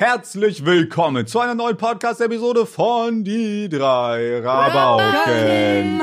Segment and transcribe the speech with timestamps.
[0.00, 6.02] Herzlich willkommen zu einer neuen Podcast-Episode von Die drei Rabauken.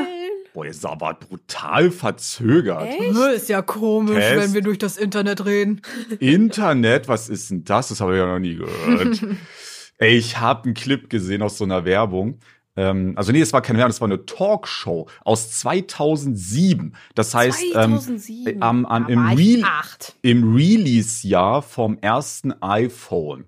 [0.54, 2.90] Boah, ihr seid aber brutal verzögert.
[3.34, 4.44] Ist ja komisch, Test.
[4.44, 5.82] wenn wir durch das Internet reden.
[6.20, 7.88] Internet, was ist denn das?
[7.88, 9.26] Das habe ich ja noch nie gehört.
[9.98, 12.42] Ey, ich habe einen Clip gesehen aus so einer Werbung.
[12.76, 16.98] Ähm, also nee, es war keine Werbung, das war eine Talkshow aus 2007.
[17.16, 18.56] Das heißt, 2007.
[18.56, 19.20] Ähm, am, am, im,
[19.64, 20.18] war acht.
[20.22, 23.46] im Release-Jahr vom ersten iPhone.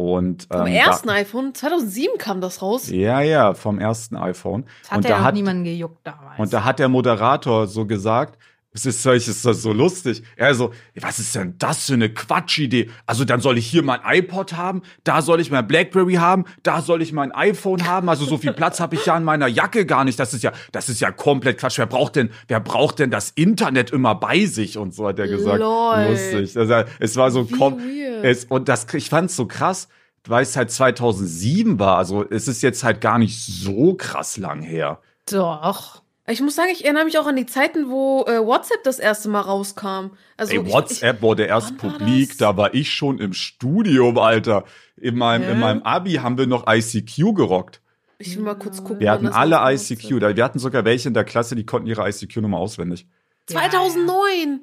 [0.00, 2.88] Und, Vom ähm, ersten da, iPhone, 2007 kam das raus.
[2.88, 4.64] Ja, ja, vom ersten iPhone.
[4.82, 6.38] Das hat und ja da auch hat, niemanden gejuckt damals.
[6.38, 8.38] und da hat der Moderator so gesagt,
[8.72, 10.22] es ist, ist das so lustig.
[10.36, 12.88] Er so, was ist denn das für eine Quatschidee?
[13.04, 16.80] Also dann soll ich hier mein iPod haben, da soll ich mein Blackberry haben, da
[16.80, 18.08] soll ich mein iPhone haben.
[18.08, 20.20] Also so viel Platz habe ich ja in meiner Jacke gar nicht.
[20.20, 21.78] Das ist ja, das ist ja komplett Quatsch.
[21.78, 24.78] Wer braucht denn, wer braucht denn das Internet immer bei sich?
[24.78, 25.58] Und so hat er gesagt.
[25.58, 26.06] Lol.
[26.08, 26.56] Lustig.
[26.56, 28.24] Also es war so Wie kom weird.
[28.24, 29.88] es, und das, ich fand's so krass,
[30.28, 31.96] weil es halt 2007 war.
[31.96, 35.00] Also es ist jetzt halt gar nicht so krass lang her.
[35.28, 36.02] Doch.
[36.30, 39.28] Ich muss sagen, ich erinnere mich auch an die Zeiten, wo äh, WhatsApp das erste
[39.28, 40.10] Mal rauskam.
[40.36, 44.64] Also Ey, ich- WhatsApp wurde erst publik, da war ich schon im Studium, Alter.
[44.96, 47.80] In meinem, in meinem Abi haben wir noch ICQ gerockt.
[48.18, 49.00] Ich, ich will mal kurz gucken.
[49.00, 50.20] Wir hatten alle ICQ.
[50.20, 53.06] Da- Wir hatten sogar welche in der Klasse, die konnten ihre ICQ-Nummer auswendig.
[53.46, 54.60] 2009.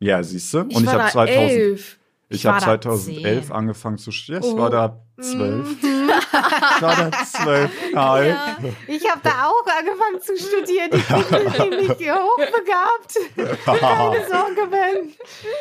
[0.00, 0.64] Ja, siehst du?
[0.68, 1.98] Ich Und ich war habe da 2000, elf.
[2.32, 3.52] Ich Ich habe war da 2011 zehn.
[3.54, 4.42] angefangen zu studieren.
[4.44, 4.58] Ich Oh.
[4.58, 5.76] war da zwölf.
[5.82, 7.70] Ich war da zwölf.
[7.92, 8.36] Nein.
[8.88, 10.90] Ich habe da auch angefangen zu studieren.
[10.92, 13.64] Ich bin ziemlich hochbegabt.
[13.64, 15.12] Keine Sorge, Ben.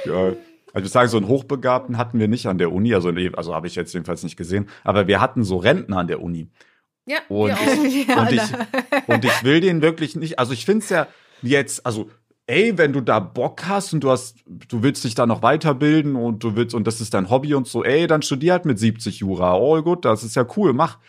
[0.06, 0.34] Ja.
[0.74, 3.68] Also ich sage, so einen Hochbegabten hatten wir nicht an der Uni, also, also habe
[3.68, 6.50] ich jetzt jedenfalls nicht gesehen, aber wir hatten so Rentner an der Uni.
[7.06, 7.58] Ja, Und, auch.
[8.18, 8.42] und, ich,
[9.08, 11.08] und ich will den wirklich nicht, also ich finde es ja
[11.42, 12.10] jetzt, also
[12.52, 16.18] ey, wenn du da Bock hast und du hast, du willst dich da noch weiterbilden
[16.18, 18.78] und du willst, und das ist dein Hobby und so, ey, dann studier halt mit
[18.78, 19.56] 70 Jura.
[19.56, 21.00] Oh gut, das ist ja cool, mach.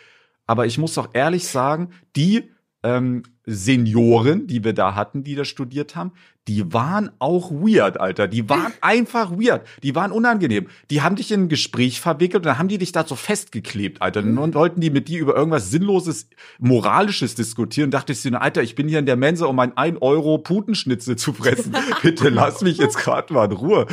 [0.47, 2.49] Aber ich muss auch ehrlich sagen, die
[2.81, 6.13] ähm, Senioren, die wir da hatten, die da studiert haben,
[6.47, 8.27] die waren auch weird, Alter.
[8.27, 9.65] Die waren einfach weird.
[9.81, 10.67] Die waren unangenehm.
[10.89, 14.01] Die haben dich in ein Gespräch verwickelt und dann haben die dich da so festgeklebt,
[14.01, 14.21] Alter.
[14.21, 16.27] Und dann wollten die mit dir über irgendwas Sinnloses,
[16.59, 17.91] Moralisches diskutieren.
[17.91, 21.15] Dachte ich so, Alter, ich bin hier in der Mensa, um ein 1 Euro Putenschnitzel
[21.15, 21.75] zu fressen.
[22.01, 23.87] Bitte lass mich jetzt gerade mal in Ruhe.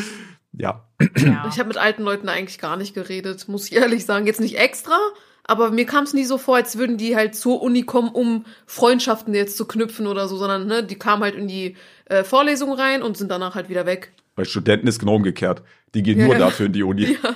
[0.53, 0.89] Ja.
[1.17, 1.47] Ja.
[1.49, 4.27] Ich habe mit alten Leuten eigentlich gar nicht geredet, muss ich ehrlich sagen.
[4.27, 4.99] Jetzt nicht extra,
[5.51, 8.45] aber mir kam es nie so vor, als würden die halt zur Uni kommen, um
[8.67, 12.73] Freundschaften jetzt zu knüpfen oder so, sondern ne, die kamen halt in die äh, Vorlesung
[12.73, 14.13] rein und sind danach halt wieder weg.
[14.37, 15.63] Bei Studenten ist genau umgekehrt.
[15.95, 16.39] Die gehen Ja, nur ja.
[16.41, 17.17] dafür in die Uni.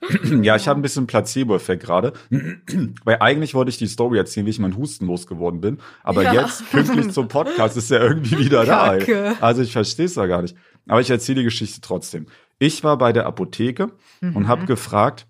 [0.42, 2.12] Ja, ich habe ein bisschen Placebo-Effekt gerade.
[3.04, 5.78] Weil eigentlich wollte ich die Story erzählen, wie ich meinen Husten losgeworden bin.
[6.04, 6.32] Aber Ja.
[6.34, 8.96] jetzt, pünktlich zum Podcast, ist er irgendwie wieder da.
[8.98, 9.36] Kacke.
[9.40, 10.56] Also ich verstehe es da gar nicht.
[10.86, 12.26] Aber ich erzähle die Geschichte trotzdem.
[12.58, 13.90] Ich war bei der Apotheke
[14.20, 15.26] und habe gefragt,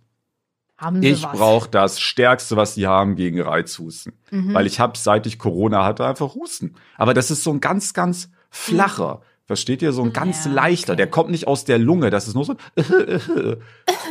[0.78, 4.12] Haben Sie ich brauche das Stärkste, was die haben gegen Reizhusten.
[4.31, 4.55] Mhm.
[4.55, 6.75] Weil ich habe, seit ich Corona hatte, einfach Husten.
[6.97, 9.21] Aber das ist so ein ganz, ganz flacher.
[9.44, 9.93] Versteht ihr?
[9.93, 10.93] So ein ganz Ja, leichter.
[10.93, 10.99] okay.
[10.99, 12.11] Der kommt nicht aus der Lunge.
[12.11, 12.55] Das ist nur so.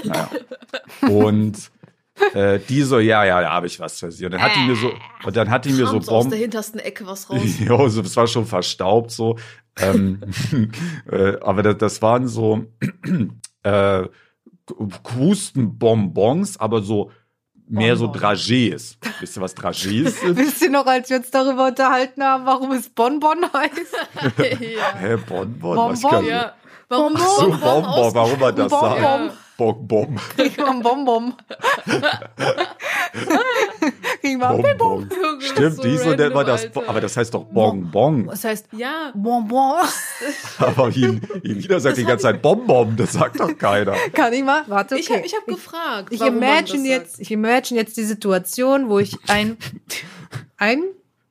[0.03, 0.29] naja.
[1.09, 1.71] Und
[2.33, 4.25] äh, die so, ja, ja, da habe ich was für sie.
[4.25, 4.91] Und dann hat die mir so,
[5.23, 6.29] und dann hat die mir so so aus Bomben.
[6.31, 7.41] der hintersten Ecke was raus.
[7.59, 9.37] Ja, so, das war schon verstaubt so.
[9.79, 10.19] ähm,
[11.11, 12.65] äh, aber das, das waren so
[13.63, 14.03] äh,
[15.15, 17.11] Hustenbonbons, aber so
[17.69, 18.21] mehr so Bonbon.
[18.21, 18.97] Dragés.
[19.19, 20.37] Wisst ihr, was Dragés sind?
[20.37, 23.95] Wisst ihr noch, als wir uns darüber unterhalten haben, warum es Bonbon heißt?
[24.61, 24.95] ja.
[24.99, 25.59] Hä, Bonbon?
[25.59, 25.91] Bonbon?
[25.91, 26.53] Was kann ja.
[26.89, 27.27] Warum Bonbon.
[27.37, 29.01] So, Bonbon warum man das Bonbon.
[29.01, 29.33] sagt.
[29.57, 30.19] Bonbon.
[30.35, 31.33] Kriegen wir ein Bonbon.
[34.21, 35.09] Kriegen wir ein Bonbon.
[35.09, 35.41] Bonbon.
[35.41, 36.63] Stimmt, so die so nennt man random, das.
[36.65, 36.89] Alter.
[36.89, 38.27] Aber das heißt doch Bonbon.
[38.27, 39.81] Das heißt Ja, Bonbon.
[40.59, 42.95] Aber Elina sagt die ganze Zeit Bonbon.
[42.95, 43.95] Das sagt doch keiner.
[44.13, 44.63] Kann ich mal?
[44.67, 45.03] Warte, okay.
[45.03, 46.09] ich habe ich hab gefragt.
[46.11, 49.57] Ich warum man imagine das jetzt, ich imagine jetzt die Situation, wo ich ein,
[50.57, 50.83] ein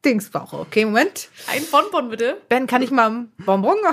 [0.06, 0.60] Dings brauche.
[0.60, 1.28] Okay, Moment.
[1.48, 2.36] Ein Bonbon bitte.
[2.48, 3.76] Ben, kann ich mal ein Bonbon?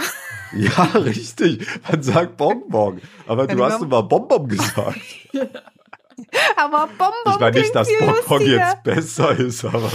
[0.56, 1.66] Ja, richtig.
[1.90, 3.02] Man sagt Bonbon.
[3.26, 5.00] Aber Kann du hast immer Bonbon gesagt.
[6.56, 8.58] Aber Bonbon Ich meine nicht, dass Bonbon lustiger.
[8.58, 9.90] jetzt besser ist, aber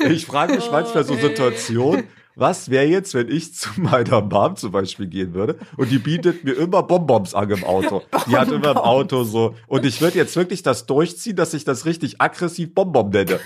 [0.00, 1.14] ich frage mich manchmal so.
[1.14, 5.98] Situationen, was wäre jetzt, wenn ich zu meiner Mom zum Beispiel gehen würde und die
[5.98, 8.02] bietet mir immer Bonbons an im Auto.
[8.26, 9.54] Die hat immer im Auto so.
[9.68, 13.38] Und ich würde jetzt wirklich das durchziehen, dass ich das richtig aggressiv Bonbon nenne.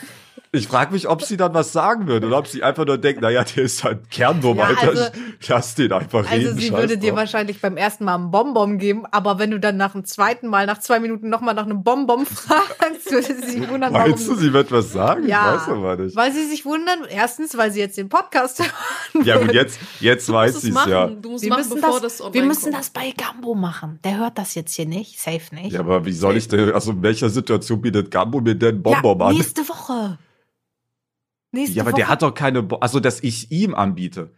[0.51, 3.21] Ich frage mich, ob sie dann was sagen würde oder ob sie einfach nur denkt,
[3.21, 4.89] naja, der ist halt Kernwurm, Ja, Alter.
[4.89, 5.05] also-
[5.41, 6.47] ich lass den einfach reden.
[6.49, 7.19] Also sie scheiß würde dir drauf.
[7.19, 10.65] wahrscheinlich beim ersten Mal einen Bonbon geben, aber wenn du dann nach dem zweiten Mal,
[10.65, 14.35] nach zwei Minuten nochmal nach einem Bonbon fragst, würde sie sich wundern, warum Meinst du,
[14.37, 15.29] sie wird was sagen?
[15.29, 16.17] Ja, Ich weiß aber nicht.
[16.17, 18.59] weil sie sich wundern, erstens, weil sie jetzt den Podcast
[19.15, 19.25] hören.
[19.27, 21.09] Ja gut, jetzt, jetzt Du weiß sie es ja.
[21.09, 22.77] Du musst Wir machen, müssen, bevor das, das, wir müssen kommt.
[22.79, 23.99] das bei Gambo machen.
[24.03, 25.21] Der hört das jetzt hier nicht.
[25.21, 25.73] Safe nicht.
[25.73, 29.19] Ja, aber wie soll ich denn, also in welcher Situation bietet Gambo mir denn Bonbon
[29.21, 29.35] ja, an?
[29.35, 30.17] nächste Woche.
[31.51, 32.01] Nächste Ja, aber Woche.
[32.01, 34.35] der hat doch keine, Bo also dass ich ihm anbiete.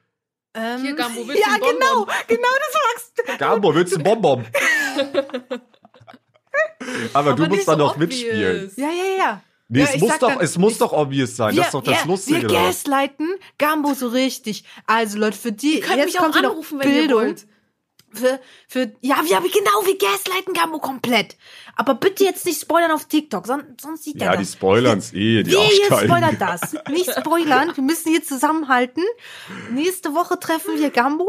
[0.54, 1.78] Ähm, Hier, Gambo, willst du Ja, einen Bonbon?
[1.80, 3.36] genau, genau das magst du.
[3.38, 4.44] Gambo, willst du einen Bonbon?
[7.12, 8.08] aber, du Aber musst nicht dann so noch obvious.
[8.08, 8.72] mitspielen.
[8.76, 9.42] Ja, ja, ja.
[9.68, 11.54] Nee, Ja, es muss doch, dann- es muss ich- doch obvious sein.
[11.54, 12.42] das ist doch das wir, Lustige.
[12.42, 13.28] Wir gaslighten
[13.58, 14.64] Gambo so richtig.
[14.86, 17.20] Also Leute, für die, Ihr könnt jetzt mich auch kommt noch anrufen, wenn ihr Bildung.
[17.20, 17.46] wollt.
[18.12, 21.36] Für, für, ja, wir haben genau, wir gaslighten Gambo komplett.
[21.80, 24.52] Aber bitte jetzt nicht spoilern auf TikTok, sonst, sonst sieht Ja, er die das.
[24.52, 26.74] spoilern's eh, die Wir spoilern das.
[26.90, 27.72] Nicht spoilern.
[27.74, 29.02] Wir müssen hier zusammenhalten.
[29.72, 31.26] Nächste Woche treffen wir Gambo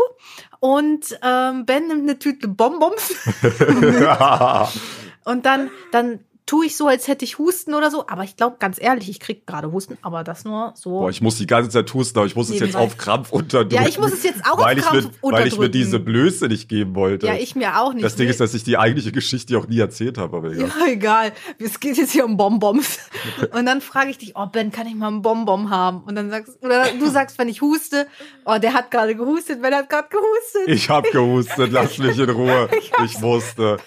[0.60, 3.14] und ähm, Ben nimmt eine Tüte Bonbons
[5.24, 6.20] und dann, dann
[6.52, 8.06] tue ich so, als hätte ich Husten oder so.
[8.10, 10.90] Aber ich glaube, ganz ehrlich, ich krieg gerade Husten, aber das nur so.
[10.90, 13.76] Boah, ich muss die ganze Zeit husten, aber ich muss es jetzt auf Krampf unterdrücken.
[13.82, 15.72] Ja, ich muss es jetzt auch auf weil ich Krampf mir, Weil ich mir unterdrücken.
[15.72, 17.28] diese Blöße nicht geben wollte.
[17.28, 18.04] ja, ich mir auch nicht.
[18.04, 20.36] das Ding ist, dass ich die eigentliche Geschichte auch nie erzählt habe.
[20.36, 20.68] Aber egal.
[20.78, 21.32] Ja, egal.
[21.58, 23.00] Es geht jetzt hier um Bonbons.
[23.54, 26.04] Und dann frage ich dich, oh Ben, kann ich mal einen Bonbon haben?
[26.04, 28.08] Und dann sagst oder du sagst, wenn ich huste,
[28.44, 30.68] oh, der hat gerade gehustet, Ben hat gerade gehustet.
[30.68, 32.68] Ich hab gehustet, lass mich in Ruhe.
[33.06, 33.78] Ich wusste.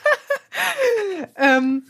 [1.37, 1.84] Ähm,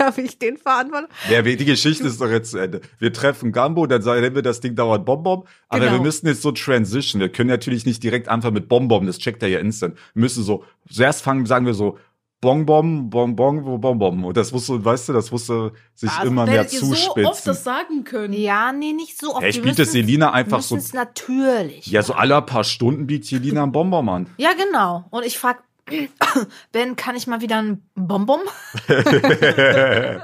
[0.06, 1.10] habe ich den verantwortet.
[1.30, 2.80] Ja, die Geschichte ist doch jetzt zu Ende.
[2.98, 5.44] Wir treffen Gambo, dann sagen nennen wir das Ding dauert Bonbon.
[5.68, 5.92] Aber Genau.
[5.92, 7.20] wir müssen jetzt so transition.
[7.20, 9.96] Wir können natürlich nicht direkt anfangen mit Bonbon, das checkt er ja instant.
[10.14, 11.98] Wir müssen so, zuerst fangen, sagen wir so,
[12.42, 14.24] Bonbon, Bonbon, wo Bonbon.
[14.24, 16.96] Und das musste, weißt du, das musste sich Also, immer mehr Werdet ihr so oft
[17.02, 17.42] zuspitzen.
[17.44, 18.32] das sagen können.
[18.32, 19.42] Ja, nee, nicht so oft.
[19.42, 21.86] Ja, ich biete Selina einfach so, natürlich.
[21.88, 24.26] ja, so alle paar Stunden bietet Selina ein Bonbon an.
[24.38, 25.04] Ja, genau.
[25.10, 25.58] Und ich frage,
[26.72, 28.40] Ben, kann ich mal wieder einen Bonbon?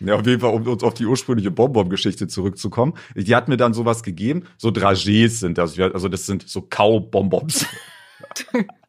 [0.00, 2.94] Ja, auf jeden Fall, um uns auf die ursprüngliche Bonbon-Geschichte zurückzukommen.
[3.14, 4.44] Die hat mir dann sowas gegeben.
[4.58, 5.78] So Dragés sind das.
[5.78, 7.66] Also das sind so Kaubonbons.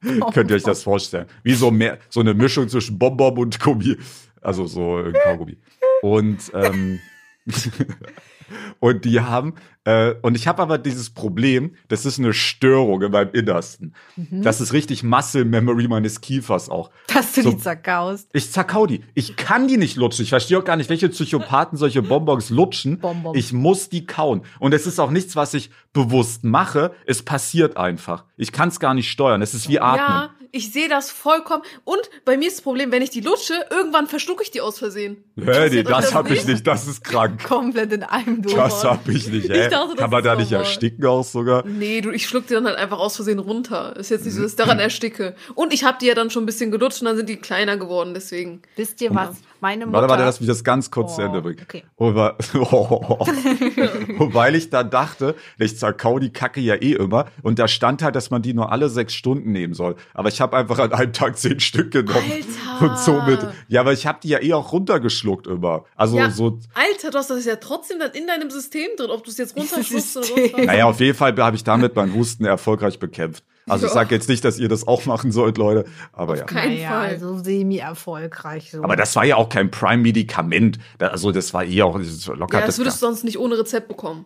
[0.34, 1.28] Könnt ihr euch das vorstellen?
[1.44, 3.98] Wie so mehr, so eine Mischung zwischen Bonbon und Gummi.
[4.42, 5.58] Also so äh, Kaugummi.
[6.02, 7.00] Und, ähm,
[8.80, 13.12] und die haben, äh, und ich habe aber dieses Problem, das ist eine Störung in
[13.12, 13.94] meinem Innersten.
[14.32, 16.90] Das ist richtig Muscle Memory meines Kiefers auch.
[17.14, 18.30] Dass du So- die zerkaust.
[18.34, 19.04] Ich zerkau die.
[19.14, 20.24] Ich kann die nicht lutschen.
[20.24, 23.00] Ich verstehe auch gar nicht, welche Psychopathen solche Bonbons lutschen.
[23.00, 23.36] Bonbon.
[23.36, 24.42] Ich muss die kauen.
[24.60, 26.92] Und es ist auch nichts, was ich bewusst mache.
[27.06, 28.26] Es passiert einfach.
[28.38, 29.42] Ich kann es gar nicht steuern.
[29.42, 30.00] Es ist wie Atmen.
[30.06, 31.64] Ja, ich sehe das vollkommen.
[31.84, 34.80] Und bei mir ist das Problem, wenn ich die lutsche, irgendwann verschlucke ich die aus
[34.80, 35.18] Versehen.
[35.38, 35.46] Hä, nee,
[35.84, 36.66] Passiert euch das das habe ich nicht?
[36.68, 37.44] Das ist krank.
[37.44, 38.56] Komplett in einem durch.
[38.56, 39.50] Das habe ich nicht.
[39.50, 39.64] Hä?
[39.66, 40.66] Ich dachte, kann man da nicht normal.
[40.66, 41.66] ersticken auch sogar?
[41.66, 43.96] Nee, du, ich schluck die dann halt einfach aus Versehen runter.
[43.98, 45.36] Ist jetzt nicht so, dass ich daran ersticke.
[45.54, 47.78] Und ich habe die ja dann schon ein bisschen gelutscht und dann sind die kleiner
[47.78, 48.62] geworden, deswegen.
[48.76, 49.38] Wisst ihr was?
[49.62, 50.00] Meine Mutter.
[50.02, 51.60] Warte, warte, lass mich das ganz kurz zu Oh, Ende bringen.
[51.64, 51.84] okay.
[51.96, 52.36] Und, wa-
[54.20, 57.26] und weil ich dann dachte, ich zerkau die Kacke ja eh immer.
[57.42, 59.96] Und da stand halt, dass man die nur alle sechs Stunden nehmen soll.
[60.14, 62.32] Aber ich habe einfach an einem Tag zehn Stück genommen.
[62.32, 62.86] Alter.
[62.92, 65.86] Und somit, ja, aber ich habe die ja eh auch runtergeschluckt immer.
[65.96, 69.24] Also Ja, so, Alter, du hast das ja trotzdem dann in deinem System drin, ob
[69.24, 70.66] du es jetzt runterschluckst oder runter.
[70.66, 73.44] naja, auf jeden Fall habe ich damit meinen Husten erfolgreich bekämpft.
[73.68, 75.86] Also ich sage jetzt nicht, dass ihr das auch machen sollt, Leute.
[76.14, 76.44] Aber ja.
[76.44, 77.08] keinen naja, Fall.
[77.10, 78.84] also semi-erfolgreich so.
[78.84, 80.78] Aber das war ja auch kein Prime-Medikament.
[81.00, 82.60] Also das war eh auch das locker.
[82.60, 84.26] Ja, das würdest du sonst nicht ohne Rezept bekommen.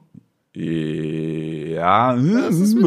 [0.53, 2.83] Ja, ist hm,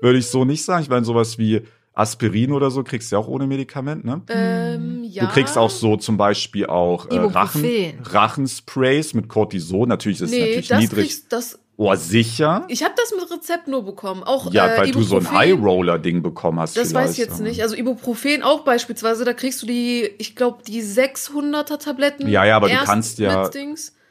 [0.00, 0.82] würde ich so nicht sagen.
[0.82, 1.62] Ich meine, sowas wie
[1.94, 4.22] Aspirin oder so kriegst du ja auch ohne Medikament, ne?
[4.28, 5.26] Ähm, ja.
[5.26, 7.64] Du kriegst auch so zum Beispiel auch äh, Rachen.
[8.02, 9.88] Rachensprays mit Cortison.
[9.88, 11.04] Natürlich ist es Nee, natürlich das niedrig.
[11.08, 11.58] kriegst das.
[11.82, 12.64] Oh, sicher?
[12.68, 14.22] Ich habe das mit Rezept nur bekommen.
[14.22, 15.38] Auch Ja, äh, weil du so ein Ibuprofen.
[15.38, 16.76] High-Roller-Ding bekommen hast.
[16.76, 17.08] Das vielleicht.
[17.08, 17.60] weiß ich jetzt nicht.
[17.62, 22.28] Also Ibuprofen auch beispielsweise, da kriegst du die, ich glaube, die 600er Tabletten.
[22.28, 23.50] Ja, ja, aber du kannst ja-.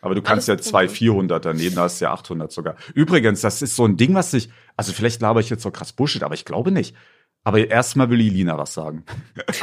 [0.02, 0.96] Aber du kannst ja Alles zwei drunter.
[0.96, 2.76] 400 nehmen, da hast du ja 800 sogar.
[2.94, 5.94] Übrigens, das ist so ein Ding, was ich, also vielleicht laber ich jetzt so krass
[5.94, 6.96] Bullshit, aber ich glaube nicht.
[7.44, 9.06] Aber erstmal will Elina was sagen.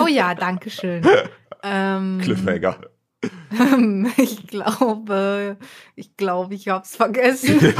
[0.00, 1.04] oh ja, danke schön.
[1.62, 2.78] ähm, Cliffhanger.
[4.16, 5.56] ich glaube,
[5.96, 7.58] ich glaube, ich hab's vergessen.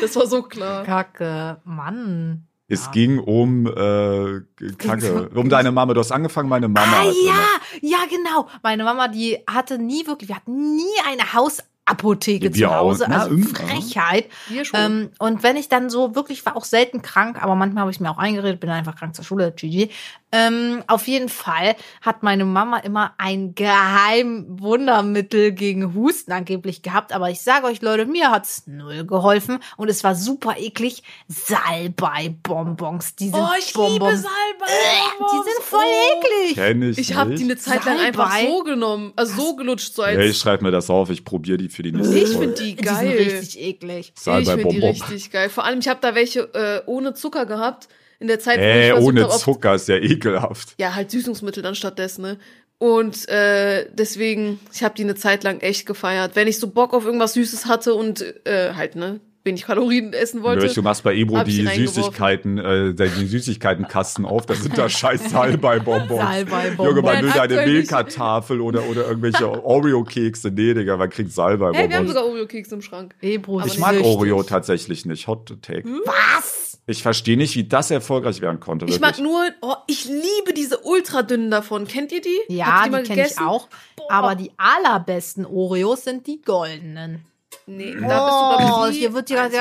[0.00, 0.84] Das war so klar.
[0.84, 2.46] Kacke, Mann.
[2.68, 2.90] Es Ja.
[2.92, 4.40] ging um äh,
[4.78, 5.92] Kacke, um deine Mama.
[5.94, 6.86] Du hast angefangen, meine Mama.
[6.92, 7.44] Ah hat immer- ja,
[7.82, 8.48] ja genau.
[8.62, 13.04] Meine Mama, die hatte nie wirklich, wir hatten nie eine Haus, Apotheke Ja, zu Hause.
[13.04, 13.08] auch.
[13.08, 13.36] Na, also.
[13.38, 14.28] Frechheit.
[14.72, 18.00] Ähm, und wenn ich dann so wirklich war auch selten krank, aber manchmal habe ich
[18.00, 19.88] mir auch eingeredet, bin einfach krank zur Schule, GG.
[20.34, 27.12] Ähm, auf jeden Fall hat meine Mama immer ein geheim Wundermittel gegen Husten angeblich gehabt.
[27.12, 31.02] Aber ich sage euch, Leute, mir hat's null geholfen und es war super eklig.
[31.28, 33.16] Salbei-Bonbons.
[33.16, 34.22] Die sind oh, ich liebe Bonbons.
[34.22, 34.72] Salbei.
[35.20, 36.54] Die sind voll eklig.
[36.54, 38.48] Kenn ich Ich habe die eine Zeit lang einfach Salbei?
[38.50, 41.58] so genommen, also so gelutscht, so als Hey, ich schreibe mir das auf, ich probiere
[41.58, 43.16] die für die nächste Ich finde die Die geil.
[43.18, 44.12] sind richtig eklig.
[44.14, 45.48] ich Salbei finde die richtig geil.
[45.48, 47.88] Vor allem, ich habe da welche äh, ohne Zucker gehabt.
[48.18, 50.74] In der Zeit, wo Ey, ich versucht ohne Zucker ist ja ekelhaft.
[50.78, 52.38] Ja, halt Süßungsmittel dann stattdessen, ne?
[52.78, 56.34] Und äh, deswegen, ich habe die eine Zeit lang echt gefeiert.
[56.34, 60.42] Wenn ich so Bock auf irgendwas Süßes hatte und äh, halt, ne, wenig Kalorien essen
[60.42, 60.66] wollte.
[60.66, 61.86] Nö, Du machst bei Ebro ich die den.
[61.86, 66.20] Süßigkeiten, äh, die Süßigkeitenkasten auf, da sind da scheiß Salbei-Bonbons.
[66.20, 66.88] Salbei-Bonbons.
[66.88, 67.66] Junge, man will deine.
[67.66, 70.50] Milka-Tafel oder, oder irgendwelche Oreo-Kekse.
[70.50, 72.08] Nee, Digga, man kriegt Hey, wir haben Salbei-Bonbons.
[72.08, 73.14] sogar Oreo-Kekse im Schrank.
[73.20, 74.06] Ebro Aber ich mag süchtig.
[74.06, 75.26] Oreo tatsächlich nicht.
[75.26, 75.84] Hot Take.
[76.04, 76.78] Was?
[76.86, 78.86] Ich verstehe nicht, wie das erfolgreich werden konnte.
[78.86, 79.18] Ich wirklich.
[79.18, 81.86] mag nur, oh, ich liebe diese ultra dünnen davon.
[81.86, 82.36] Kennt ihr die?
[82.48, 83.68] Ja, die, mal kenne ich auch.
[83.96, 84.10] Boah.
[84.10, 87.24] Aber die allerbesten Oreos sind die goldenen.
[87.66, 89.56] Nee, da Oh, bist du, glaub ich, hier wird ja, also,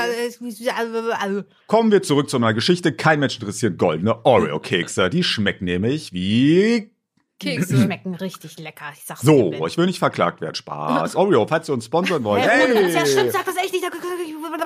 [0.59, 0.73] ja,
[1.19, 2.91] also, Kommen wir zurück zu meiner Geschichte.
[2.93, 5.09] Kein Mensch interessiert goldene Oreo-Kekse.
[5.09, 6.91] Die schmecken nämlich wie
[7.39, 7.77] Kekse.
[7.77, 8.85] schmecken richtig lecker.
[8.95, 9.65] Ich sag's dir, So, Ben.
[9.67, 10.55] ich will nicht verklagt werden.
[10.55, 11.15] Spaß.
[11.15, 12.43] Oreo, falls ihr uns sponsern wollt.
[12.43, 13.83] Hey, ja, stimmt, sag das echt nicht.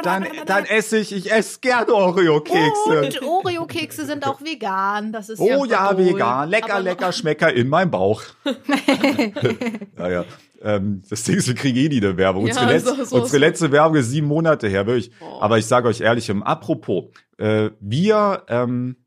[0.03, 3.01] dann, dann esse ich, ich esse gerne Oreo-Kekse.
[3.01, 5.11] Und Oreo-Kekse sind auch vegan.
[5.11, 6.05] Das ist Oh ja, cool.
[6.05, 6.49] vegan.
[6.49, 8.21] Lecker, Aber- lecker, Schmecker in meinem Bauch.
[9.97, 10.25] ja, ja.
[10.65, 12.47] Ähm, das Ding ist, wir kriegen eh nie eine Werbung.
[12.47, 15.11] Ja, Unsere, letzte, so- so- unsere letzte Werbung ist sieben Monate her, wirklich.
[15.21, 15.39] Oh.
[15.41, 17.05] Aber ich sage euch ehrlich, im Apropos,
[17.37, 18.97] äh, wir ähm,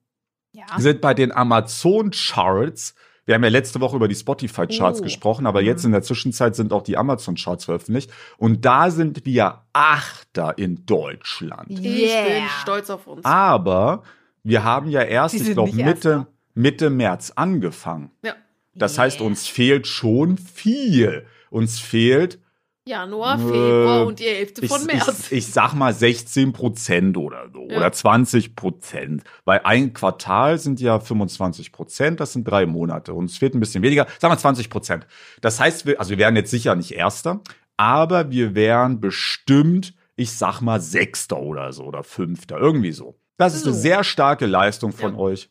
[0.52, 0.64] Ja.
[0.78, 2.94] sind bei den Amazon-Charts.
[3.26, 5.02] Wir haben ja letzte Woche über die Spotify-Charts Oh.
[5.02, 8.10] gesprochen, aber jetzt in der Zwischenzeit sind auch die Amazon-Charts veröffentlicht.
[8.38, 11.66] Und da sind wir Achter in Deutschland.
[11.70, 12.24] Ich Yeah.
[12.24, 13.24] bin stolz auf uns.
[13.24, 14.02] Aber
[14.42, 16.26] wir haben ja erst, ich glaube, Mitte, Erster.
[16.54, 18.12] Mitte März angefangen.
[18.24, 18.34] Ja.
[18.74, 19.04] Das Yeah.
[19.04, 21.26] heißt, uns fehlt schon viel.
[21.50, 22.38] Uns fehlt,
[22.86, 25.26] Januar, Februar Äh, und die Hälfte ich, von März.
[25.30, 27.68] ich, ich sag mal 16 Prozent oder so.
[27.68, 27.76] Ja.
[27.76, 29.24] Oder 20 Prozent.
[29.44, 33.12] Weil ein Quartal sind ja 25 Prozent, das sind drei Monate.
[33.12, 35.06] Uns fehlt ein bisschen weniger, sagen wir 20 Prozent.
[35.42, 37.40] Das heißt, wir, also wir wären jetzt sicher nicht Erster,
[37.76, 43.18] aber wir wären bestimmt, ich sag mal, Sechster oder so oder Fünfter, irgendwie so.
[43.36, 43.80] Das ist eine So.
[43.80, 45.18] sehr starke Leistung von Ja.
[45.18, 45.50] euch.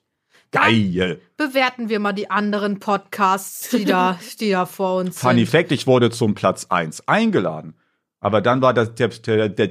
[0.52, 1.20] Geil.
[1.36, 5.50] Bewerten wir mal die anderen Podcasts, die da, die da vor uns Funny sind.
[5.50, 7.76] Fact, ich wurde zum Platz eins eingeladen.
[8.20, 9.68] Aber dann war das, der, der, der,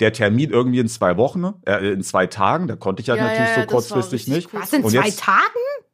[0.00, 1.54] der, Termin irgendwie in zwei Wochen, ne?
[1.66, 2.68] äh, in zwei Tagen.
[2.68, 4.52] Da konnte ich halt Ja, natürlich ja, so ja, kurzfristig nicht.
[4.54, 4.60] cool.
[4.62, 5.42] Was, in Und zwei jetzt- Tagen?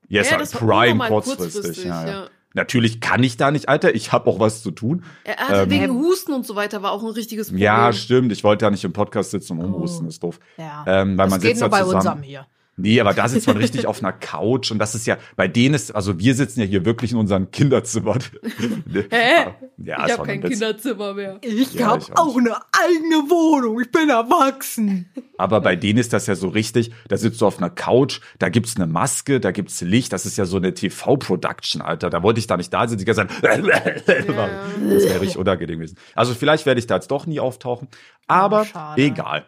[0.08, 1.52] Yes, Ja, ja, das Prime kurzfristig.
[1.52, 2.12] kurzfristig, ja, ja.
[2.22, 2.26] ja.
[2.54, 3.94] Natürlich kann ich da nicht, Alter.
[3.94, 5.04] Ich habe auch was zu tun.
[5.26, 7.62] Hatte Ähm, wegen Husten und so weiter war auch ein richtiges Problem.
[7.64, 8.32] Ja, stimmt.
[8.32, 10.40] Ich wollte ja nicht im Podcast sitzen und umhusten, ist doof.
[10.56, 10.84] Ja.
[10.86, 11.96] Ähm, weil das man geht sitzt nur bei zusammen.
[11.98, 12.46] unserem hier.
[12.80, 15.74] Nee, aber da sitzt man richtig auf einer Couch und das ist ja, bei denen
[15.74, 18.20] ist, also wir sitzen ja hier wirklich in unseren Kinderzimmern.
[19.10, 19.50] Hä?
[19.76, 20.42] Ja, ich habe kein.
[20.42, 21.38] Kinderzimmer mehr.
[21.42, 23.80] Ich Ja, hab ich auch eine eigene Wohnung.
[23.80, 25.10] Ich bin erwachsen.
[25.36, 28.48] Aber bei denen ist das ja so richtig, da sitzt du auf einer Couch, da
[28.48, 32.10] gibt's eine Maske, da gibt's Licht, das ist ja so eine TV-Production, Alter.
[32.10, 35.96] Da wollte ich da nicht da sitzen, die ganze Zeit, das wäre richtig unangenehm gewesen.
[36.14, 37.88] Also vielleicht werde ich da jetzt doch nie auftauchen,
[38.26, 39.02] aber schade.
[39.02, 39.44] egal.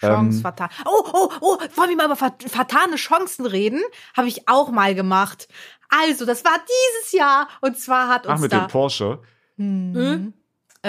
[0.00, 0.68] Chance Ähm, vertan.
[0.84, 3.80] Oh, oh, oh, wollen wir mal über vert vertane Chancen reden?
[4.16, 5.48] Habe ich auch mal gemacht.
[5.88, 6.58] Also, das war
[6.98, 7.48] dieses Jahr.
[7.60, 8.60] Und zwar hat Ach, uns mit da.
[8.60, 9.20] dem Porsche.
[9.56, 10.32] Hm?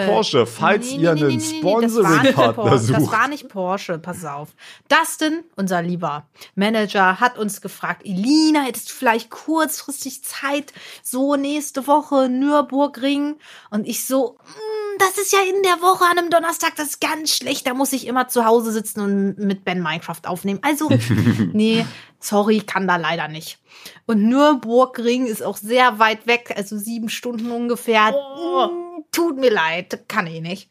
[0.05, 2.69] Porsche, falls Nee, ihr nee, einen nee, nee, nee, das war nicht Sponsoring-Partner Porsche.
[2.93, 3.11] Das sucht.
[3.11, 4.49] war nicht Porsche, pass auf.
[4.89, 10.71] Dustin, unser lieber Manager, hat uns gefragt, Elina, hättest du vielleicht kurzfristig Zeit,
[11.01, 13.37] so nächste Woche Nürburgring?
[13.71, 17.01] Und ich so, "Mm, das ist ja in der Woche an einem Donnerstag, das ist
[17.01, 20.59] ganz schlecht, da muss ich immer zu Hause sitzen und mit Ben Minecraft aufnehmen.
[20.61, 20.89] Also,
[21.53, 21.85] nee,
[22.19, 23.59] sorry, kann da leider nicht.
[24.05, 28.13] Und Nürburgring ist auch sehr weit weg, also sieben Stunden ungefähr.
[28.15, 28.67] Oh.
[28.67, 30.69] Mm, Tut mir leid, kann ich nicht.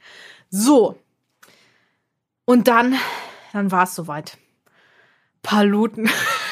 [0.50, 0.98] So.
[2.44, 2.96] Und dann,
[3.52, 4.38] dann war es soweit.
[5.42, 6.08] Paluten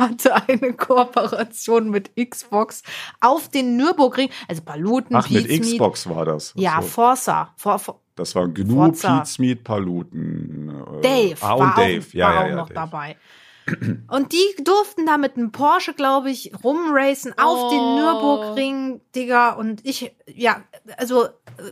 [0.00, 2.82] hatte eine Kooperation mit Xbox
[3.20, 4.30] auf den Nürburgring.
[4.48, 5.48] Also Paluten, Ach, mit.
[5.48, 6.52] Xbox war das.
[6.56, 6.80] Ach Ja.
[6.82, 7.52] Forza.
[7.56, 8.90] For, for, Das war GNU.
[8.92, 10.68] Pizmeet, Paluten.
[10.68, 12.04] äh, Dave Ah, war, und Dave.
[12.08, 12.74] auch, ja, war ja, auch ja, noch Dave.
[12.74, 13.16] dabei.
[14.08, 17.70] Und die durften da mit einem Porsche, glaube ich, rumracen auf Oh.
[17.70, 19.52] den Nürburgring, Digga.
[19.52, 20.62] Und ich, ja,
[20.96, 21.26] also,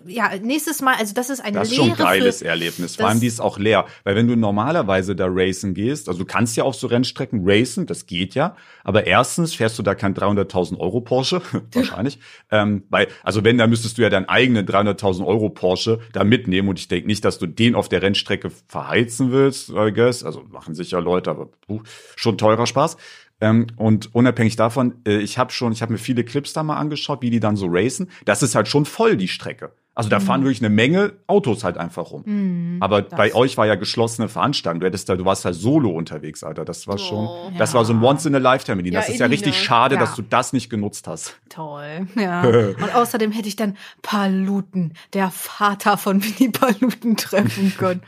[0.06, 2.96] ja, nächstes Mal, also das ist eine Das ist schon ein geiles Erlebnis.
[2.96, 3.86] Vor allem, die ist auch leer.
[4.04, 7.86] Weil wenn du normalerweise da racen gehst, also du kannst ja auf so Rennstrecken racen,
[7.86, 8.56] das geht ja.
[8.84, 11.40] Aber erstens fährst du da kein 300.000 Euro Porsche,
[11.72, 12.18] wahrscheinlich.
[12.50, 16.68] ähm, weil, also wenn, dann müsstest du ja deinen eigenen 300.000 Euro Porsche da mitnehmen.
[16.68, 20.24] Und ich denke nicht, dass du den auf der Rennstrecke verheizen willst, I guess.
[20.24, 21.80] Also machen sicher Leute, aber puh,
[22.16, 22.96] schon teurer Spaß.
[23.40, 26.76] Ähm, und unabhängig davon, äh, ich habe schon, ich habe mir viele Clips da mal
[26.76, 28.10] angeschaut, wie die dann so racen.
[28.24, 29.72] Das ist halt schon voll die Strecke.
[29.94, 32.76] Also da fahren wirklich eine Menge Autos halt einfach rum.
[32.78, 34.78] Aber bei euch war ja geschlossene Veranstaltung.
[34.78, 36.64] Du hättest da, du warst halt solo unterwegs, Alter.
[36.64, 37.50] Das war schon, Oh.
[37.58, 38.80] das war so ein Once in a Lifetime.
[38.84, 40.00] Ja, das ist ja richtig schade, Ja.
[40.00, 41.34] dass du das nicht genutzt hast.
[41.48, 42.42] Toll, ja.
[42.46, 48.02] Und außerdem hätte ich dann Paluten, der Vater von Winnie Paluten, treffen können.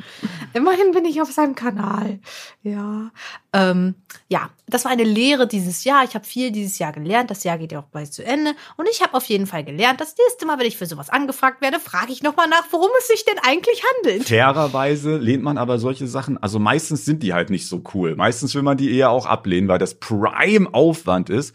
[0.54, 2.20] Immerhin bin ich auf seinem Kanal.
[2.62, 3.10] Ja.
[3.52, 3.96] Ähm,
[4.28, 6.04] ja, das war eine Lehre dieses Jahr.
[6.04, 7.30] Ich habe viel dieses Jahr gelernt.
[7.30, 8.52] Das Jahr geht ja auch bald zu Ende.
[8.76, 11.60] Und ich habe auf jeden Fall gelernt, das nächste Mal, wenn ich für sowas angefragt
[11.60, 14.28] werde, frage ich nochmal nach, worum es sich denn eigentlich handelt.
[14.28, 18.14] Fairerweise lehnt man aber solche Sachen, also meistens sind die halt nicht so cool.
[18.14, 21.54] Meistens will man die eher auch ablehnen, weil das Prime-Aufwand ist.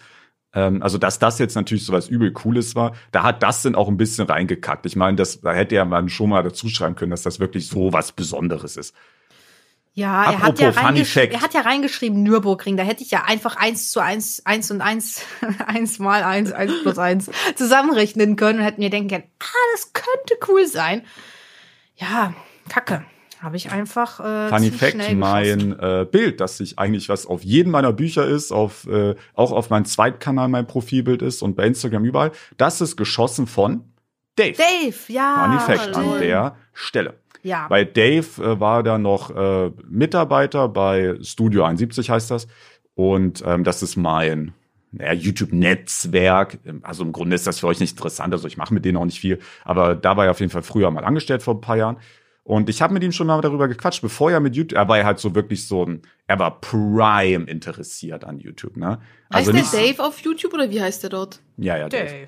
[0.54, 3.88] Ähm, also, dass das jetzt natürlich sowas übel Cooles war, da hat das dann auch
[3.88, 4.86] ein bisschen reingekackt.
[4.86, 7.68] Ich meine, das, da hätte ja man schon mal dazu schreiben können, dass das wirklich
[7.68, 8.94] so was Besonderes ist.
[9.98, 11.34] Ja, er hat, ja Funny reingesch- Fact.
[11.34, 12.75] er hat ja reingeschrieben Nürburgring.
[12.75, 15.22] Da hätte ich ja einfach eins zu eins, eins und eins,
[15.68, 19.94] eins mal eins, eins plus eins zusammenrechnen können und hätten mir denken können, ah, das
[19.94, 21.04] könnte cool sein.
[21.96, 22.34] Ja,
[22.70, 23.06] kacke.
[23.42, 27.25] Habe ich einfach äh, Funny zu Fact, schnell mein äh, Bild, das sich eigentlich was
[27.25, 31.56] auf jedem meiner Bücher ist, auf, äh, auch auf meinem Zweitkanal mein Profilbild ist und
[31.56, 33.94] bei Instagram überall, das ist geschossen von
[34.36, 34.54] Dave.
[34.58, 35.46] Dave, ja.
[35.46, 37.20] Funny Fact an der Stelle.
[37.46, 37.68] Ja.
[37.68, 42.48] Bei Dave äh, war da noch äh, Mitarbeiter bei Studio 71 heißt das.
[42.96, 44.54] Und ähm, das ist mein
[44.92, 46.58] naja, YouTube-Netzwerk.
[46.82, 48.34] Also im Grunde ist das für euch nicht interessant.
[48.34, 49.38] Also ich mache mit denen auch nicht viel.
[49.64, 51.98] Aber da war er auf jeden Fall früher mal angestellt vor ein paar Jahren.
[52.44, 54.98] Und ich habe mit ihm schon mal darüber gequatscht, bevor er mit YouTube, er war
[54.98, 59.00] ja halt so wirklich so ein, er war Prime interessiert an YouTube, ne?
[59.34, 61.42] Heißt Also der nicht, Dave auf YouTube oder wie heißt der dort?
[61.58, 62.06] ja, ja, Dave.
[62.06, 62.28] Dave.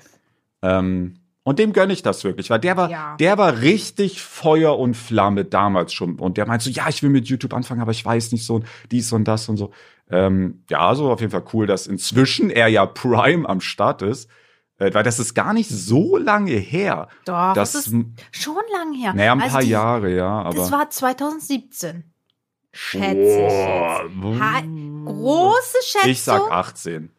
[0.62, 1.14] Ähm,
[1.48, 3.16] und dem gönne ich das wirklich, weil der war, Ja.
[3.18, 6.18] der war richtig Feuer und Flamme damals schon.
[6.18, 8.60] Und der meint so, ja, ich will mit YouTube anfangen, aber ich weiß nicht so
[8.90, 9.70] dies und das und so.
[10.10, 14.28] Ähm, ja, also auf jeden Fall cool, dass inzwischen er ja Prime am Start ist.
[14.80, 17.08] Äh, weil das ist gar nicht so lange her.
[17.24, 17.94] Doch, das das ist
[18.30, 19.12] schon lang her.
[19.12, 20.54] naja, ein Also paar die- Jahre, ja, aber.
[20.56, 22.04] Das war 2017.
[22.72, 24.40] Schätze ich jetzt.
[24.40, 24.62] Ha
[25.04, 26.10] große Schätzung.
[26.10, 27.10] Ich sag 18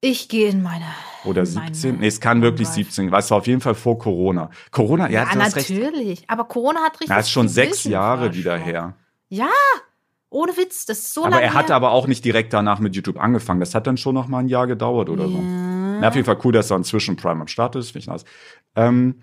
[0.00, 0.84] Ich gehe in meine.
[1.24, 1.98] oder in meine 17.
[2.00, 2.74] Nee, es kann wirklich Life.
[2.76, 3.10] 17.
[3.10, 4.50] Weißt du, auf jeden Fall vor Corona.
[4.70, 5.70] Corona, ja, Ja, du hast recht.
[5.70, 6.24] natürlich.
[6.28, 7.08] Aber Corona hat richtig.
[7.08, 8.94] Ja, ist schon sechs Jahre wieder her.
[9.28, 9.48] Ja,
[10.30, 11.76] ohne Witz, das ist so aber lange er hatte her.
[11.76, 13.60] aber auch nicht direkt danach mit YouTube angefangen.
[13.60, 15.38] Das hat dann schon noch mal ein Jahr gedauert oder so.
[15.40, 17.90] Na, auf jeden Fall cool, dass er inzwischen Prime am Start ist.
[17.92, 18.24] Finde ich nice.
[18.76, 19.22] Ähm,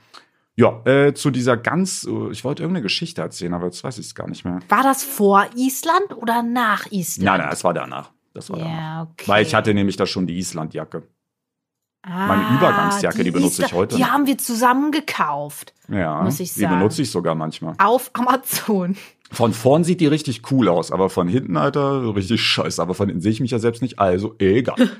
[0.55, 4.07] ja, äh, zu dieser ganz, äh, ich wollte irgendeine Geschichte erzählen, aber jetzt weiß ich
[4.07, 4.59] es gar nicht mehr.
[4.69, 7.25] War das vor Island oder nach Island?
[7.25, 8.11] Nein, nein, das war danach.
[8.33, 8.59] Das war.
[8.59, 9.27] Ja, okay.
[9.27, 11.03] Weil ich hatte nämlich da schon die Islandjacke.
[12.05, 13.95] meine Ah, Übergangsjacke, die benutze ich Isla- heute.
[13.95, 15.73] Die haben wir zusammen gekauft.
[15.87, 16.77] Ja, Muss ich die sagen.
[16.79, 17.75] benutze ich sogar manchmal.
[17.77, 18.97] Auf Amazon.
[19.31, 22.81] Von vorn sieht die richtig cool aus, aber von hinten, Alter, richtig scheiße.
[22.81, 24.75] Aber von hinten sehe ich mich ja selbst nicht, also egal.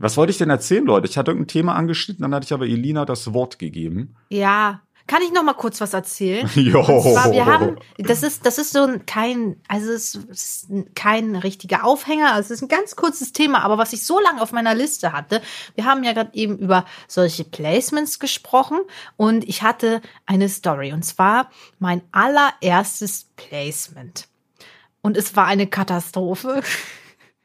[0.00, 1.08] Was wollte ich denn erzählen, Leute?
[1.08, 4.14] Ich hatte irgendein Thema angeschnitten, dann hatte ich aber Elina das Wort gegeben.
[4.28, 4.80] Ja.
[5.08, 6.48] Kann ich noch mal kurz was erzählen?
[6.54, 6.80] Jo.
[6.86, 11.34] Und zwar, wir haben, das ist, das ist so ein kein, also es ist kein
[11.34, 14.52] richtiger Aufhänger, also es ist ein ganz kurzes Thema, aber was ich so lange auf
[14.52, 15.40] meiner Liste hatte,
[15.74, 18.78] wir haben ja gerade eben über solche Placements gesprochen
[19.16, 24.28] und ich hatte eine Story und zwar mein allererstes Placement.
[25.00, 26.62] Und es war eine Katastrophe.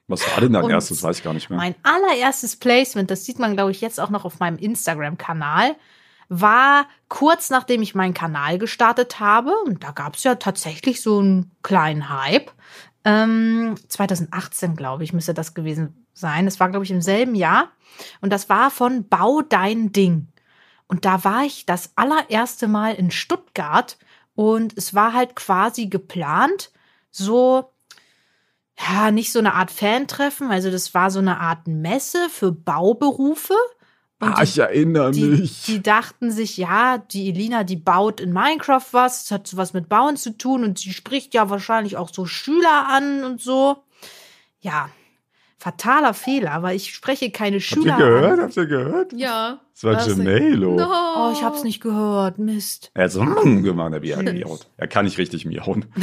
[0.07, 1.01] Was war denn dein Und erstes?
[1.01, 1.57] Weiß ich gar nicht mehr.
[1.57, 5.77] Mein allererstes Placement, das sieht man, glaube ich, jetzt auch noch auf meinem Instagram-Kanal,
[6.29, 9.51] war kurz nachdem ich meinen Kanal gestartet habe.
[9.65, 12.51] Und da gab es ja tatsächlich so einen kleinen Hype.
[13.05, 16.45] Ähm, 2018, glaube ich, müsste das gewesen sein.
[16.45, 17.69] Das war, glaube ich, im selben Jahr.
[18.21, 20.27] Und das war von Bau dein Ding.
[20.87, 23.97] Und da war ich das allererste Mal in Stuttgart.
[24.35, 26.71] Und es war halt quasi geplant,
[27.11, 27.73] so
[28.79, 33.53] ja, nicht so eine Art Fantreffen, also das war so eine Art Messe für Bauberufe.
[34.19, 35.63] Und ah, ich erinnere die, mich.
[35.63, 39.73] die dachten sich, ja, die Elina, die baut in Minecraft was, das hat so was
[39.73, 43.83] mit Bauen zu tun und sie spricht ja wahrscheinlich auch so Schüler an und so.
[44.61, 44.89] Ja,
[45.57, 48.39] fataler Fehler, weil ich spreche keine Habt ihr Schüler gehört?
[48.39, 48.41] an.
[48.45, 49.13] Habt ihr gehört?
[49.13, 49.59] Ja.
[49.73, 50.07] Das war Was?
[50.07, 50.75] Gemelo.
[50.75, 50.87] No.
[51.17, 52.91] Oh, ich hab's nicht gehört, Mist.
[52.93, 54.67] Er hat so mm, gemacht, wie er miaut.
[54.77, 55.85] Er kann nicht richtig miauen.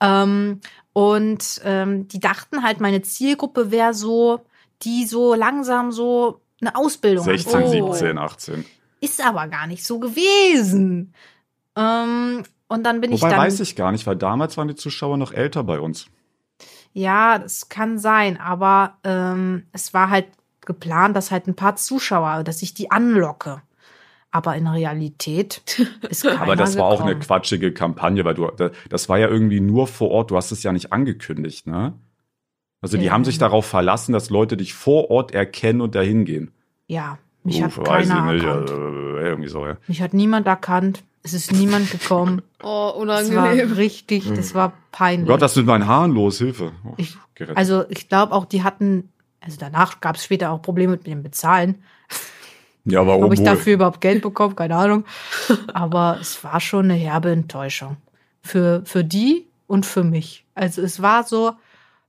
[0.00, 0.60] Ähm,
[0.92, 4.40] und ähm, die dachten halt, meine Zielgruppe wäre so,
[4.82, 7.92] die so langsam so eine Ausbildung 16, anfangen wollen.
[7.94, 8.64] 17, 18.
[9.00, 11.14] Ist aber gar nicht so gewesen.
[11.76, 13.40] Ähm, und dann bin ich Wobei dann.
[13.40, 16.06] weiß ich gar nicht, weil damals waren die Zuschauer noch älter bei uns.
[16.92, 20.26] Ja, das kann sein, aber ähm, es war halt
[20.66, 23.62] geplant, dass halt ein paar Zuschauer, dass ich die anlocke.
[24.32, 25.62] Aber in Realität
[26.08, 28.50] ist keiner Aber das war auch eine quatschige Kampagne, weil du,
[28.88, 31.94] das war ja irgendwie nur vor Ort, du hast es ja nicht angekündigt, ne?
[32.82, 33.12] Also die Ja.
[33.12, 36.50] haben sich darauf verlassen, dass Leute dich vor Ort erkennen und dahin gehen.
[36.86, 38.70] Ja, mich Uff, hat weiß keiner ich nicht, erkannt.
[38.70, 39.76] irgendwie so, ja.
[39.86, 41.02] Mich hat niemand erkannt.
[41.22, 42.42] Es ist niemand gekommen.
[42.62, 43.72] Oh, Das war unangenehm.
[43.72, 45.26] richtig, das war Oh peinlich.
[45.28, 46.36] Gott, was ist mit meinen Haaren los?
[46.38, 46.72] Hilfe.
[46.84, 47.16] Oh, Ich-
[47.54, 49.08] also ich glaube auch, die hatten,
[49.40, 51.76] also danach gab es später auch Probleme mit dem Bezahlen.
[52.84, 53.46] ja, warum Ob ich wohl?
[53.46, 55.04] dafür überhaupt Geld bekomme, keine Ahnung.
[55.72, 57.96] Aber es war schon eine herbe Enttäuschung.
[58.42, 60.44] Für, für die und für mich.
[60.54, 61.52] Also es war so,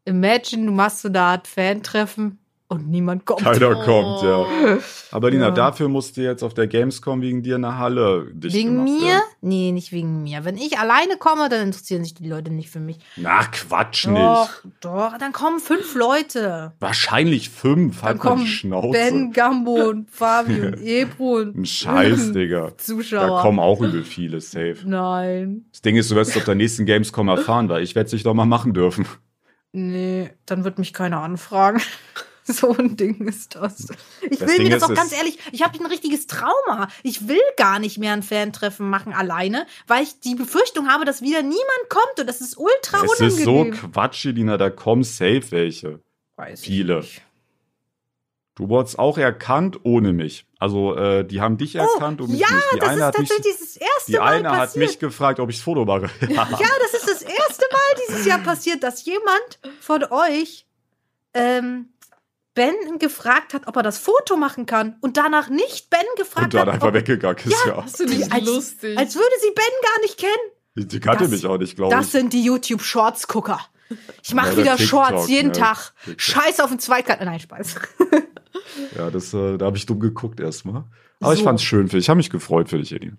[0.06, 2.38] imagine, du machst so eine Art Fan-Treffen
[2.68, 3.42] und niemand kommt.
[3.42, 3.84] Keiner Oh.
[3.84, 4.78] kommt, ja.
[5.12, 5.52] Aber Lina, Ja.
[5.52, 9.08] dafür musste jetzt auf der Gamescom wegen dir eine Halle dicht Wegen gemacht mir?
[9.08, 9.22] werden.
[9.42, 10.46] Nee, nicht wegen mir.
[10.46, 12.98] Wenn ich alleine komme, dann interessieren sich die Leute nicht für mich.
[13.18, 14.76] Na, Quatsch Doch, nicht.
[14.86, 16.72] doch, dann kommen fünf Leute.
[16.80, 17.98] Wahrscheinlich fünf.
[18.00, 18.92] Dann Halt mal die kommen Schnauze.
[18.92, 22.72] Ben, Gambo und Fabi und Ebro und Ein Scheiß, Digga.
[22.78, 23.28] Zuschauer.
[23.28, 24.78] Da kommen auch übel viele, safe.
[24.86, 25.66] Nein.
[25.74, 28.14] Das Ding ist, du wirst es auf der nächsten Gamescom erfahren, weil ich werde es
[28.14, 29.06] nicht doch mal machen dürfen.
[29.74, 31.82] Nee, dann wird mich keiner anfragen.
[32.44, 33.88] So ein Ding ist das.
[34.30, 36.88] Ich Das will Ding mir das auch ganz es- ehrlich, ich habe ein richtiges Trauma.
[37.04, 41.22] Ich will gar nicht mehr ein Fan-Treffen machen alleine, weil ich die Befürchtung habe, dass
[41.22, 43.92] wieder niemand kommt und das ist ultra Es ist so unangenehm.
[43.94, 46.00] Quatsch, Lina, da kommen safe welche.
[46.36, 46.98] Weiß viele.
[47.02, 47.22] nicht.
[48.56, 50.46] Du wurdest auch erkannt ohne mich.
[50.60, 52.68] Also, äh, die haben dich erkannt und mich Oh, Ja, nicht.
[52.74, 54.86] Die das eine ist hat mich, tatsächlich das erste die Mal eine hat passiert.
[54.88, 56.10] mich gefragt, ob ich das Foto mache.
[56.30, 57.31] Ja, das ist das erste Mal
[58.08, 60.66] dieses Jahr passiert, dass jemand von euch
[61.34, 61.90] ähm,
[62.54, 66.54] Ben gefragt hat, ob er das Foto machen kann und danach nicht Ben gefragt Und
[66.56, 67.82] dann hat, einfach ob, weggegangen ist, ja.
[67.82, 68.98] Das finde ich als, lustig.
[68.98, 70.90] als würde sie Ben gar nicht kennen.
[70.90, 72.12] Die kannte Das- mich auch nicht, glaube Das ich.
[72.12, 73.60] sind die YouTube-Shorts-Gucker.
[74.24, 75.54] Ich mache Ja, wieder der Shorts TikTok, jeden ne?
[75.54, 75.94] Tag.
[76.06, 76.22] TikTok.
[76.22, 77.26] Scheiß auf den Zweitkanal.
[77.26, 77.76] Nein, Spaß.
[78.98, 80.84] Ja, das, äh, da habe ich dumm geguckt erstmal.
[81.20, 81.46] Aber ich So.
[81.46, 82.06] fand's schön für dich.
[82.06, 83.18] Ich habe mich gefreut für dich, Edin.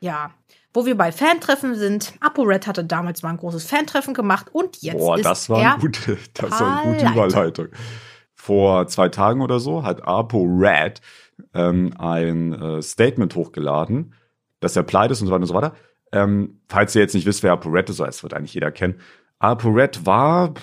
[0.00, 0.32] Ja.
[0.74, 4.98] Wo wir bei Fantreffen sind, ApoRed hatte damals mal ein großes Fantreffen gemacht und jetzt
[4.98, 7.12] Boah, ist das war, er eine gute, das war eine gute.
[7.12, 7.68] Überleitung.
[8.34, 11.00] Vor zwei Tagen oder so hat Apo Red
[11.54, 14.14] ähm, ein äh, Statement hochgeladen,
[14.60, 15.74] dass er pleite ist und so weiter und so weiter.
[16.10, 19.00] Ähm, falls ihr jetzt nicht wisst, wer Apo Red ist, das wird eigentlich jeder kennen.
[19.38, 20.54] Apo Red war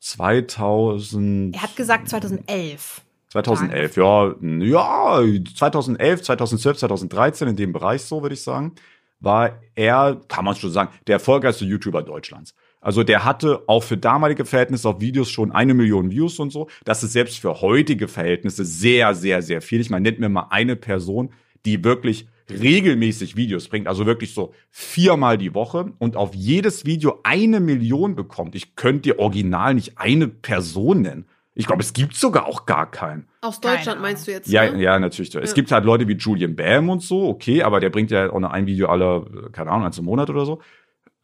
[0.00, 1.56] 2000.
[1.56, 3.00] Er hat gesagt 2011.
[3.30, 5.22] 2011, ja, ja,
[5.56, 8.76] 2011, 2012, 2013, in dem Bereich so, würde ich sagen,
[9.24, 12.54] war er, kann man schon sagen, der erfolgreichste YouTuber Deutschlands.
[12.80, 16.68] Also der hatte auch für damalige Verhältnisse auf Videos schon eine Million Views und so.
[16.84, 19.80] Das ist selbst für heutige Verhältnisse sehr, sehr, sehr viel.
[19.80, 21.32] Ich meine, nennt mir mal eine Person,
[21.64, 27.20] die wirklich regelmäßig Videos bringt, also wirklich so viermal die Woche und auf jedes Video
[27.22, 28.54] eine Million bekommt.
[28.54, 31.26] Ich könnte dir original nicht eine Person nennen.
[31.56, 33.28] Ich glaube, es gibt sogar auch gar keinen.
[33.40, 34.48] Aus Deutschland meinst du jetzt?
[34.48, 34.82] Ja, ne?
[34.82, 35.34] ja, natürlich.
[35.36, 35.54] Es Ja.
[35.54, 38.50] gibt halt Leute wie Julian Bam und so, okay, aber der bringt ja auch nur
[38.52, 40.60] ein Video alle, keine Ahnung, eins im Monat oder so.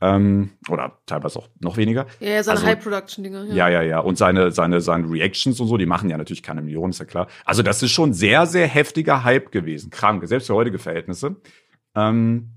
[0.03, 2.07] Ähm, oder teilweise auch noch weniger.
[2.21, 3.45] Ja, ja, seine Also- High-Production-Dinger.
[3.53, 3.99] Ja, ja, ja.
[3.99, 7.05] Und seine, seine, seine Reactions und so, die machen ja natürlich keine Millionen, ist ja
[7.05, 7.27] klar.
[7.45, 9.91] Also das ist schon sehr, sehr heftiger Hype gewesen.
[9.91, 11.37] Krank, selbst für heutige Verhältnisse.
[11.95, 12.51] Ähm,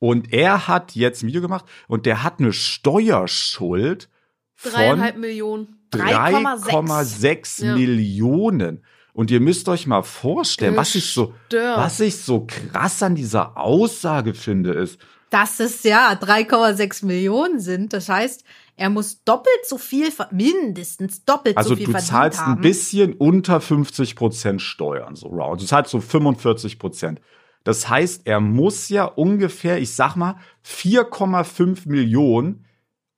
[0.00, 4.08] und er hat jetzt ein Video gemacht und der hat eine Steuerschuld
[4.54, 5.83] von Dreieinhalb Millionen.
[5.94, 7.74] 3,6 Ja.
[7.76, 8.84] Millionen.
[9.12, 13.56] Und ihr müsst euch mal vorstellen, was ich so, was ich so krass an dieser
[13.56, 14.98] Aussage finde, ist,
[15.30, 17.92] Dass es ja 3,6 Millionen sind.
[17.92, 18.44] Das heißt,
[18.76, 22.54] er muss doppelt so viel, mindestens doppelt also so viel du verdient zahlst haben.
[22.54, 25.60] ein bisschen unter 50 Prozent Steuern, so round.
[25.62, 27.20] Du zahlst so 45 Prozent.
[27.62, 32.64] Das heißt, er muss ja ungefähr, ich sag mal, 4,5 Millionen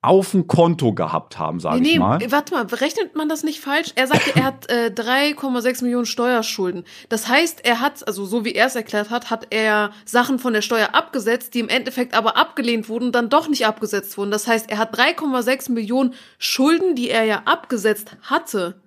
[0.01, 2.19] auf dem Konto gehabt haben, sage Nee, ich nee, mal.
[2.31, 3.91] warte mal, rechnet man das nicht falsch?
[3.95, 6.83] Er sagte, er hat äh, 3,6 Millionen Steuerschulden.
[7.09, 10.53] Das heißt, er hat, also so wie er es erklärt hat, hat er Sachen von
[10.53, 14.29] der Steuer abgesetzt, die im Endeffekt aber abgelehnt wurden und dann doch nicht abgesetzt wurden.
[14.31, 18.79] Das heißt, er hat 3,6 Millionen Schulden, die er ja abgesetzt hatte.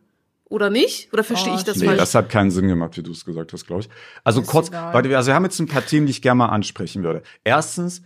[0.49, 1.12] Oder nicht?
[1.12, 1.99] Oder verstehe Oh, ich das Nee, falsch?
[2.01, 3.88] das hat keinen Sinn gemacht, wie du es gesagt hast, glaube ich.
[4.25, 4.94] Also Ist kurz, egal.
[4.94, 7.23] warte, also wir haben jetzt ein paar Themen, die ich gerne mal ansprechen würde.
[7.44, 8.03] Erstens,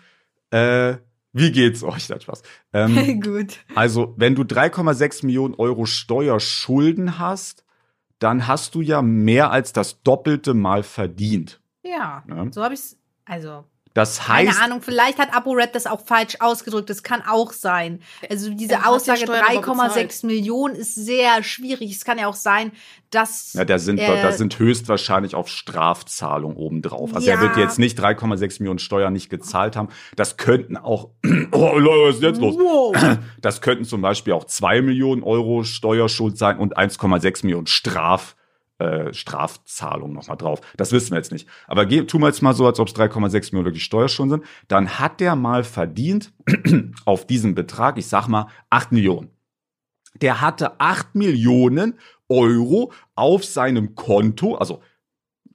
[0.50, 0.94] äh,
[1.34, 2.06] wie geht's euch?
[2.06, 2.42] Das Spaß.
[2.72, 3.58] Ähm, Gut.
[3.74, 7.64] also, wenn du 3,6 Millionen Euro Steuerschulden hast,
[8.18, 11.60] dann hast du ja mehr als das doppelte Mal verdient.
[11.82, 12.46] Ja, Ja.
[12.50, 12.98] so habe ich es.
[13.26, 13.64] Also,
[13.94, 16.90] Das heißt, Keine Ahnung, vielleicht hat ApoRed das auch falsch ausgedrückt.
[16.90, 18.00] Das kann auch sein.
[18.28, 20.24] Also diese Er Aussage Steuern aber 3,6 bezahlt.
[20.24, 21.92] Millionen ist sehr schwierig.
[21.92, 22.72] Es kann ja auch sein,
[23.10, 27.14] dass Ja, da sind, er- da sind höchstwahrscheinlich auf Strafzahlung obendrauf.
[27.14, 27.34] Also Ja.
[27.36, 29.88] er wird jetzt nicht 3,6 Millionen Steuern nicht gezahlt haben.
[30.16, 31.10] Das könnten auch,
[31.52, 32.56] oh Leute, was ist jetzt los?
[32.56, 32.96] Wow.
[33.40, 38.34] Das könnten zum Beispiel auch 2 Millionen Euro Steuerschuld sein und 1,6 Millionen Straf,
[38.78, 40.60] äh, Strafzahlung nochmal drauf.
[40.76, 41.48] Das wissen wir jetzt nicht.
[41.66, 44.44] Aber geh, tu mal jetzt mal so, als ob es 3,6 Millionen wirklich Steuerschulden sind.
[44.68, 46.32] Dann hat der mal verdient
[47.04, 49.30] auf diesen Betrag, ich sag mal, 8 Millionen.
[50.20, 51.94] Der hatte 8 Millionen
[52.28, 54.80] Euro auf seinem Konto, also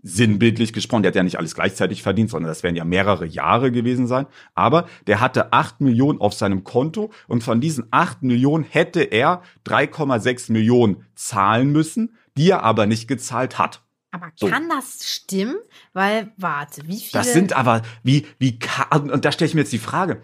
[0.02, 3.72] sinnbildlich gesprochen, der hat ja nicht alles gleichzeitig verdient, sondern das werden ja mehrere Jahre
[3.72, 4.28] gewesen sein.
[4.56, 9.42] Aber der hatte 8 Millionen auf seinem Konto und von diesen 8 Millionen hätte er
[9.66, 13.84] 3,6 Millionen zahlen müssen, die er aber nicht gezahlt hat.
[14.12, 14.48] Aber So.
[14.48, 15.58] kann das stimmen?
[15.94, 17.12] Weil, warte, wie viele.
[17.24, 18.58] Das sind aber, wie, wie,
[18.92, 20.22] und da stelle ich mir jetzt die Frage,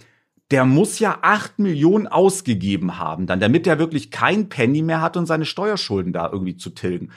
[0.51, 5.17] der muss ja 8 Millionen ausgegeben haben, dann, damit er wirklich kein Penny mehr hat
[5.17, 7.12] und seine Steuerschulden da irgendwie zu tilgen.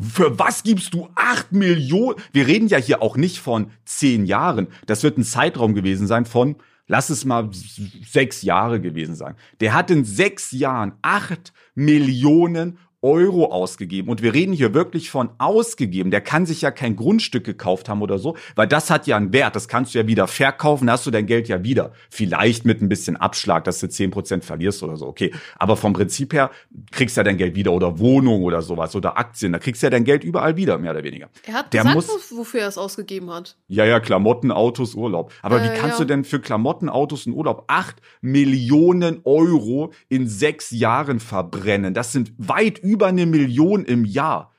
[0.00, 2.16] Für was gibst du 8 Millionen?
[2.32, 4.68] Wir reden ja hier auch nicht von 10 Jahren.
[4.86, 6.56] Das wird ein Zeitraum gewesen sein von,
[6.86, 7.80] lass es mal s-
[8.10, 9.34] sechs Jahre gewesen sein.
[9.60, 14.08] Der hat in sechs Jahren 8 Millionen Euro ausgegeben.
[14.08, 16.10] Und wir reden hier wirklich von ausgegeben.
[16.10, 19.32] Der kann sich ja kein Grundstück gekauft haben oder so, weil das hat ja einen
[19.32, 19.54] Wert.
[19.54, 21.92] Das kannst du ja wieder verkaufen, da hast du dein Geld ja wieder.
[22.10, 25.32] Vielleicht mit ein bisschen Abschlag, dass du 10% verlierst oder so, okay.
[25.58, 26.50] Aber vom Prinzip her
[26.90, 29.52] kriegst du ja dein Geld wieder oder Wohnung oder sowas oder Aktien.
[29.52, 31.28] Da kriegst du ja dein Geld überall wieder, mehr oder weniger.
[31.46, 33.56] Er hat Der gesagt, muss- wo- wofür er es ausgegeben hat.
[33.68, 35.32] Ja, ja, Klamotten, Autos, Urlaub.
[35.42, 36.04] Aber wie Äh, kannst ja.
[36.04, 41.94] du denn für Klamotten, Autos und Urlaub acht Millionen Euro in sechs Jahren verbrennen?
[41.94, 44.52] Das sind weit über eine Million im Jahr.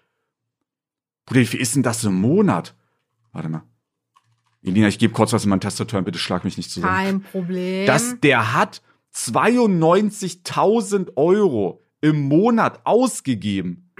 [1.25, 2.75] Bruder, wie viel ist denn das im Monat?
[3.31, 3.63] Warte mal.
[4.63, 6.93] Elina, ich gebe kurz was in meine Tastatur ein, bitte schlag mich nicht zusammen.
[6.93, 7.85] Kein Problem.
[7.87, 8.81] Das, der hat
[9.15, 13.91] 92.000 Euro im Monat ausgegeben.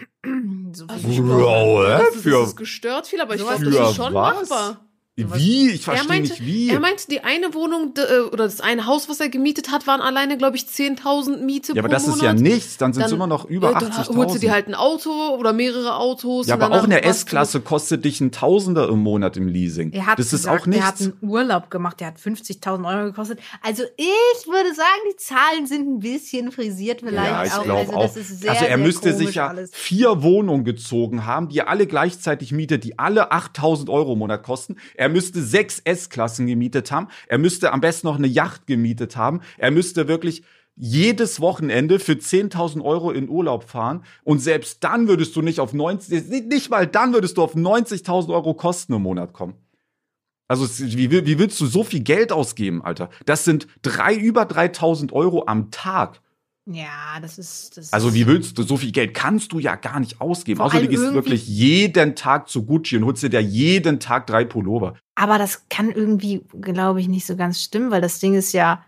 [0.74, 1.98] so viel ich Bro, glaube, äh?
[2.00, 4.50] das ist, Für- ist gestört viel, aber ich glaube, das ist schon was?
[4.50, 4.86] machbar.
[5.34, 5.70] Wie?
[5.72, 6.70] Ich Er verstehe meinte, nicht wie.
[6.70, 10.02] er meinte, die eine Wohnung äh, oder das eine Haus, was er gemietet hat, waren
[10.02, 12.24] alleine, glaube ich, 10.000 Miete ja, aber pro das ist Monat.
[12.24, 12.78] ja nichts.
[12.78, 14.16] Dann sind es Dann- immer noch über ja, Dann 80.000.
[14.18, 16.48] holst du dir halt ein Auto oder mehrere Autos.
[16.48, 19.92] Ja, aber auch eine warst du- S-Klasse kostet dich ein Tausender im Monat im Leasing.
[19.92, 20.84] Er hat das ist gesagt, auch nichts.
[20.84, 23.40] Er hat einen Urlaub gemacht, der hat 50.000 Euro gekostet.
[23.62, 27.64] Also ich würde sagen, die Zahlen sind ein bisschen frisiert vielleicht ja, ich auch.
[27.64, 28.02] glaube also, auch.
[28.04, 29.72] Das ist sehr, also er sehr müsste sich ja alles.
[29.74, 34.44] vier Wohnungen gezogen haben, die er alle gleichzeitig mietet, die alle 8000 Euro im Monat
[34.44, 34.78] kosten.
[34.96, 37.08] Er müsste sechs S-Klassen gemietet haben.
[37.28, 39.42] Er müsste am besten noch eine Yacht gemietet haben.
[39.58, 40.44] Er müsste wirklich
[40.76, 44.04] jedes Wochenende für 10.000 Euro in Urlaub fahren.
[44.24, 48.34] Und selbst dann würdest du nicht auf 90, nicht mal dann würdest du auf 90.000
[48.34, 49.56] Euro Kosten im Monat kommen.
[50.48, 53.10] Also wie, wie willst du so viel Geld ausgeben, Alter?
[53.26, 56.22] Das sind drei, über 3.000 Euro am Tag.
[56.72, 57.78] Ja, das ist.
[57.78, 60.62] Das Also wie willst du, so viel Geld kannst du ja gar nicht ausgeben.
[60.62, 64.46] Außer du gehst wirklich jeden Tag zu Gucci und holst dir da jeden Tag drei
[64.46, 64.96] Pullover.
[65.16, 68.84] Aber das kann irgendwie, glaube ich, nicht so ganz stimmen, weil das Ding ist ja,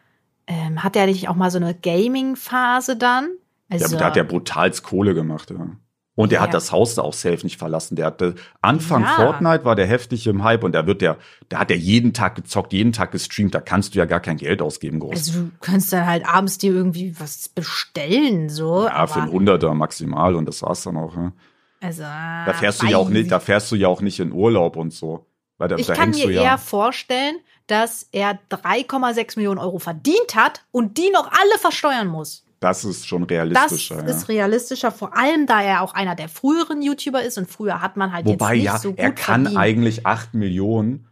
[0.45, 3.29] ähm, hat er nicht auch mal so eine Gaming-Phase dann?
[3.69, 5.75] Ja, Also, da hat der brutalst Kohle gemacht, ja.
[6.15, 6.43] Und der Ja.
[6.43, 7.95] hat das Haus da auch safe nicht verlassen.
[7.95, 9.15] Der hatte Anfang Ja.
[9.15, 11.17] Fortnite war der heftig im Hype und da wird der,
[11.49, 13.55] da hat er jeden Tag gezockt, jeden Tag gestreamt.
[13.55, 15.11] Da kannst du ja gar kein Geld ausgeben, groß.
[15.15, 18.85] also du kannst dann halt abends dir irgendwie was bestellen, so.
[18.85, 21.15] ja, für einen Hunderter maximal und das war's dann auch.
[21.15, 21.31] Ja.
[21.79, 24.75] also, Da fährst du ja auch nicht, da fährst du ja auch nicht in Urlaub
[24.75, 25.25] und so.
[25.57, 26.41] Weil da, Ich da kann mir ja.
[26.43, 27.35] eher vorstellen,
[27.67, 32.43] dass er 3,6 Millionen Euro verdient hat und die noch alle versteuern muss.
[32.61, 33.97] Das ist schon Das realistischer.
[33.97, 34.05] ja.
[34.05, 37.97] ist realistischer, vor allem da er auch einer der früheren YouTuber ist und früher hat
[37.97, 39.59] man halt Wobei, jetzt nicht ja, so gut er kann verdient.
[39.59, 41.07] eigentlich 8 Millionen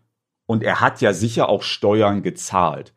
[0.45, 2.93] und er hat ja sicher auch Steuern gezahlt.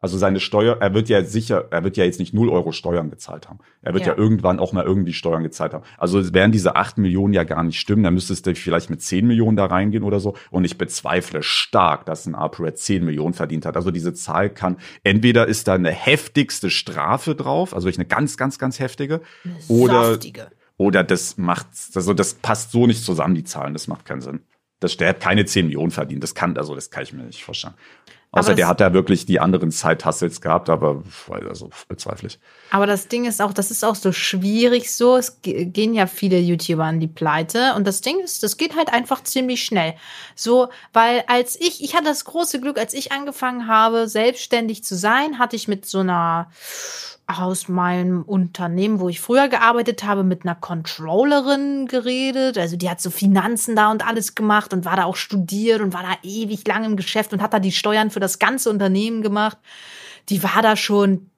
[0.00, 3.10] Also seine Steuer, er wird ja sicher, er wird ja jetzt nicht 0 Euro Steuern
[3.10, 3.58] gezahlt haben.
[3.82, 4.18] Er wird ja, Ja.
[4.18, 5.82] irgendwann auch mal irgendwie Steuern gezahlt haben.
[5.96, 8.04] Also es wären diese 8 Millionen ja gar nicht stimmen.
[8.04, 10.36] Da müsstest du vielleicht mit 10 Millionen da reingehen oder so.
[10.50, 13.76] Und ich bezweifle stark, dass ein ApoRed 10 Millionen verdient hat.
[13.76, 18.58] Also diese Zahl kann, entweder ist da eine heftigste Strafe drauf, also eine ganz, ganz,
[18.60, 20.46] ganz heftige, Eine oder saftige.
[20.76, 24.40] oder das macht, also das passt so nicht zusammen, die Zahlen, das macht keinen Sinn.
[24.78, 27.42] Das, der hat keine 10 Millionen verdient, das kann, also das kann ich mir nicht
[27.42, 27.74] vorstellen.
[28.30, 31.02] Außer der hat da wirklich die anderen Side-Hustles gehabt, aber
[31.48, 32.38] also bezweifle ich.
[32.70, 35.16] Aber das Ding ist auch, das ist auch so schwierig so.
[35.16, 37.74] Es ge- gehen ja viele YouTuber an die Pleite.
[37.74, 39.94] Und das Ding ist, das geht halt einfach ziemlich schnell.
[40.34, 44.94] So, weil als ich, ich hatte das große Glück, als ich angefangen habe, selbstständig zu
[44.94, 46.50] sein, hatte ich mit so einer
[47.28, 52.56] aus meinem Unternehmen, wo ich früher gearbeitet habe, mit einer Controllerin geredet.
[52.56, 55.92] Also die hat so Finanzen da und alles gemacht und war da auch studiert und
[55.92, 59.20] war da ewig lang im Geschäft und hat da die Steuern für das ganze Unternehmen
[59.20, 59.58] gemacht.
[60.30, 61.30] Die war da schon,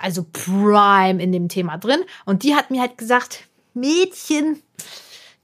[0.00, 2.00] also prime in dem Thema drin.
[2.26, 4.62] Und die hat mir halt gesagt, Mädchen,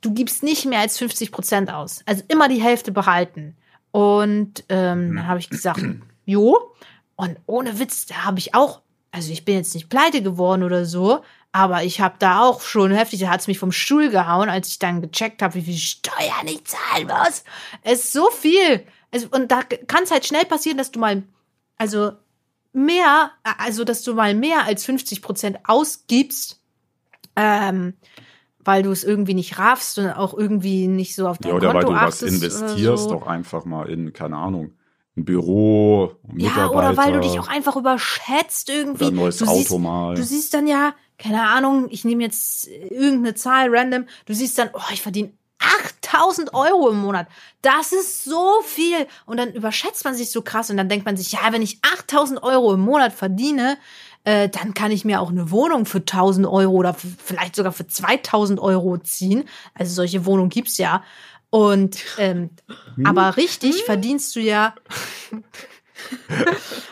[0.03, 2.03] du gibst nicht mehr als 50 Prozent aus.
[2.05, 3.57] Also immer die Hälfte behalten.
[3.93, 5.81] Und ähm, dann habe ich gesagt,
[6.27, 6.75] jo.
[7.17, 10.85] Und ohne Witz, da habe ich auch, also ich bin jetzt nicht pleite geworden oder
[10.85, 14.69] so, aber ich habe da auch schon heftig, da hat's mich vom Stuhl gehauen, als
[14.69, 17.45] ich dann gecheckt habe, wie viel Steuern ich zahlen muss.
[17.83, 18.85] Es ist so viel.
[19.11, 21.25] Es, und da kann es halt schnell passieren, dass du mal,
[21.77, 22.13] also
[22.73, 26.61] mehr, also dass du mal mehr als 50 Prozent ausgibst,
[27.35, 27.95] ähm,
[28.61, 31.73] weil du es irgendwie nicht raffst und auch irgendwie nicht so auf dein Ja, oder
[31.73, 33.15] Konto weil du was achtest investierst, so.
[33.17, 34.75] auch einfach mal in, keine Ahnung,
[35.21, 36.73] ein Büro, Ja, Mitarbeiter.
[36.73, 39.05] oder weil du dich auch einfach überschätzt irgendwie.
[39.05, 40.15] Oder ein neues du Auto siehst, mal.
[40.15, 44.07] Du siehst dann ja, keine Ahnung, ich nehme jetzt irgendeine Zahl random.
[44.27, 47.29] Du siehst dann, oh, ich verdiene 8000 Euro im Monat.
[47.63, 49.07] Das ist so viel.
[49.27, 51.79] Und dann überschätzt man sich so krass und dann denkt man sich, ja, wenn ich
[51.99, 53.77] 8000 Euro im Monat verdiene,
[54.25, 57.87] äh, dann kann ich mir auch eine Wohnung für 1000 Euro oder vielleicht sogar für
[57.87, 59.45] 2000 Euro ziehen.
[59.75, 61.03] Also solche Wohnungen gibt's ja.
[61.51, 62.51] Und ähm,
[63.05, 64.75] aber richtig verdienst du ja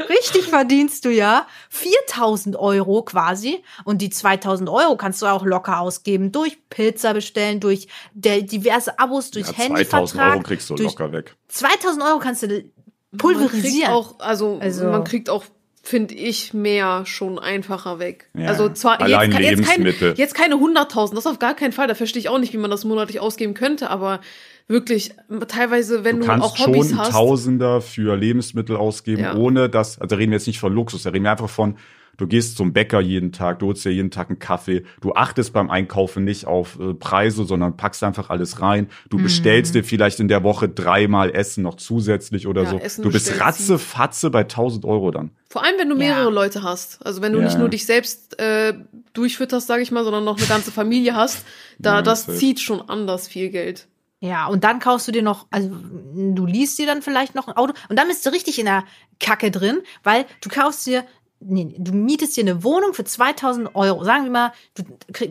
[0.08, 5.80] richtig verdienst du ja 4000 Euro quasi und die 2000 Euro kannst du auch locker
[5.80, 10.32] ausgeben durch Pizza bestellen, durch der, diverse Abos, durch ja, 2000 Handyvertrag.
[10.34, 11.36] Euro kriegst du locker weg.
[11.48, 13.92] 2000 Euro kannst du Man kriegt pulverisieren.
[13.92, 15.44] auch, also, Also- man kriegt auch,
[15.82, 18.28] finde ich, mehr schon einfacher weg.
[18.34, 20.14] Ja, also zwar allein jetzt, jetzt, keine, Lebensmittel.
[20.16, 21.86] jetzt keine 100.000, das auf gar keinen Fall.
[21.88, 24.20] Da verstehe ich auch nicht, wie man das monatlich ausgeben könnte, aber
[24.66, 25.12] wirklich
[25.48, 27.10] teilweise, wenn Du du, kannst auch Hobbys schon hast.
[27.12, 29.34] Tausender für Lebensmittel ausgeben, Ja.
[29.34, 31.76] ohne dass, also reden wir jetzt nicht von Luxus, da reden wir einfach von,
[32.18, 35.54] du gehst zum Bäcker jeden Tag, du holst dir jeden Tag einen Kaffee, du achtest
[35.54, 38.88] beim Einkaufen nicht auf äh, Preise, sondern packst einfach alles rein.
[39.08, 39.22] Du Mhm.
[39.22, 42.78] bestellst dir vielleicht in der Woche dreimal Essen noch zusätzlich oder Ja, so.
[42.78, 45.30] Essen du bist ratzefatze bei 1000 Euro dann.
[45.48, 46.00] Vor allem, wenn du Ja.
[46.14, 47.04] mehrere Leute hast.
[47.06, 47.44] Also wenn du Ja.
[47.44, 48.74] nicht nur dich selbst äh,
[49.14, 51.44] durchfütterst, sage ich mal, sondern noch eine ganze Familie hast,
[51.78, 52.36] da Ja, das safe.
[52.38, 53.86] zieht schon anders viel Geld.
[54.20, 57.56] Ja, und dann kaufst du dir noch, also du liest dir dann vielleicht noch ein
[57.56, 58.82] Auto und dann bist du richtig in der
[59.20, 61.04] Kacke drin, weil du kaufst dir,
[61.40, 64.04] nee, du mietest dir eine Wohnung für 2000 Euro.
[64.04, 65.30] Sagen wir mal, du krieg,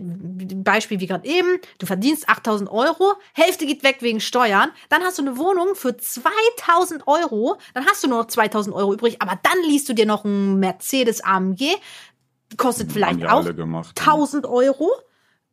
[0.64, 5.18] Beispiel wie gerade eben, du verdienst 8000 Euro, Hälfte geht weg wegen Steuern, dann hast
[5.18, 9.40] du eine Wohnung für 2000 Euro, dann hast du nur noch 2000 Euro übrig, aber
[9.44, 11.76] dann liest du dir noch einen Mercedes AMG,
[12.56, 14.00] kostet vielleicht auch gemacht.
[14.00, 14.90] 1000 Euro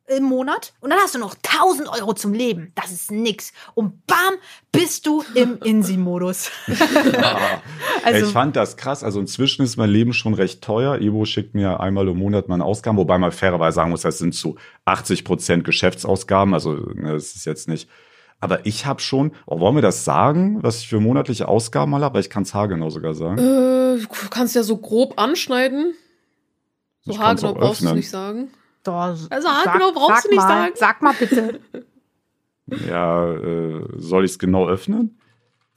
[0.06, 2.72] im Monat und dann hast du noch 1000 Euro zum Leben.
[2.74, 3.52] Das ist nix.
[3.74, 4.34] Und bam,
[4.70, 6.50] bist du im Insi-Modus.
[8.04, 9.02] also, ich fand das krass.
[9.02, 10.98] Also inzwischen ist mein Leben schon recht teuer.
[10.98, 14.34] Ebo schickt mir einmal im Monat meine Ausgaben, wobei man fairerweise sagen muss, das sind
[14.34, 16.52] zu 80 Prozent Geschäftsausgaben.
[16.52, 17.88] Also ne, das ist jetzt nicht.
[18.40, 22.02] Aber ich habe schon, oh, wollen wir das sagen, was ich für monatliche Ausgaben mal
[22.02, 22.20] habe?
[22.20, 23.38] Ich kann es haargenau sogar sagen.
[23.38, 25.94] Äh, du kannst ja so grob anschneiden.
[27.00, 28.50] So haargenau auch brauchst du es nicht sagen.
[28.84, 29.28] Da, Also,
[29.72, 30.72] genau, brauchst du nicht mal, sagen.
[30.76, 31.60] Sag mal bitte.
[32.88, 35.20] Ja, äh, soll ich es genau öffnen?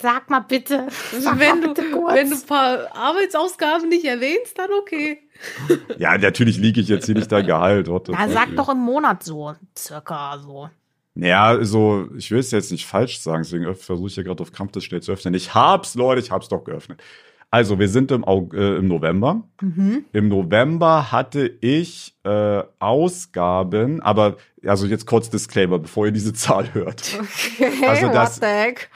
[0.01, 0.87] Sag mal bitte.
[1.19, 2.15] Sag wenn, mal du, bitte kurz.
[2.15, 5.19] wenn du ein paar Arbeitsausgaben nicht erwähnst, dann okay.
[5.97, 7.89] Ja, natürlich liege ich jetzt hier nicht dein Gehalt.
[7.89, 9.53] What Na, sag doch im Monat so.
[9.77, 10.69] Circa so.
[11.15, 14.51] Ja, so, ich will es jetzt nicht falsch sagen, deswegen versuche ich hier gerade auf
[14.51, 15.33] Krampf das schnell zu öffnen.
[15.33, 17.01] Ich hab's, Leute, ich hab's doch geöffnet.
[17.49, 19.41] Also, wir sind im, Aug äh, im November.
[19.61, 20.03] Mhm.
[20.11, 26.73] Im November hatte ich äh, Ausgaben, aber also jetzt kurz Disclaimer, bevor ihr diese Zahl
[26.73, 27.17] hört.
[27.17, 28.89] Okay, Also das- what the heck?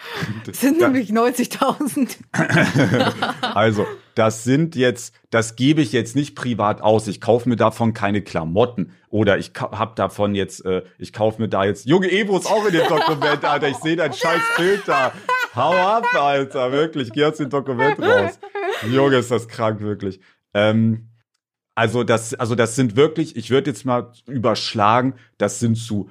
[0.45, 2.17] Das sind Da- nämlich 90.000.
[3.55, 3.85] Also,
[4.15, 7.07] das sind jetzt, das gebe ich jetzt nicht privat aus.
[7.07, 11.41] Ich kaufe mir davon keine Klamotten oder ich ka- hab davon jetzt, äh, ich kaufe
[11.41, 13.69] mir da jetzt, Junge Evo ist auch in dem Dokument, Alter.
[13.69, 15.13] Ich sehe dein scheiß Bild da.
[15.55, 17.11] Hau ab, Alter, wirklich.
[17.11, 18.39] Geh aus dem Dokument raus.
[18.89, 20.19] Junge, ist das krank, wirklich.
[20.53, 21.09] Ähm,
[21.75, 26.09] also das, also das sind wirklich, ich würde jetzt mal überschlagen, das sind zu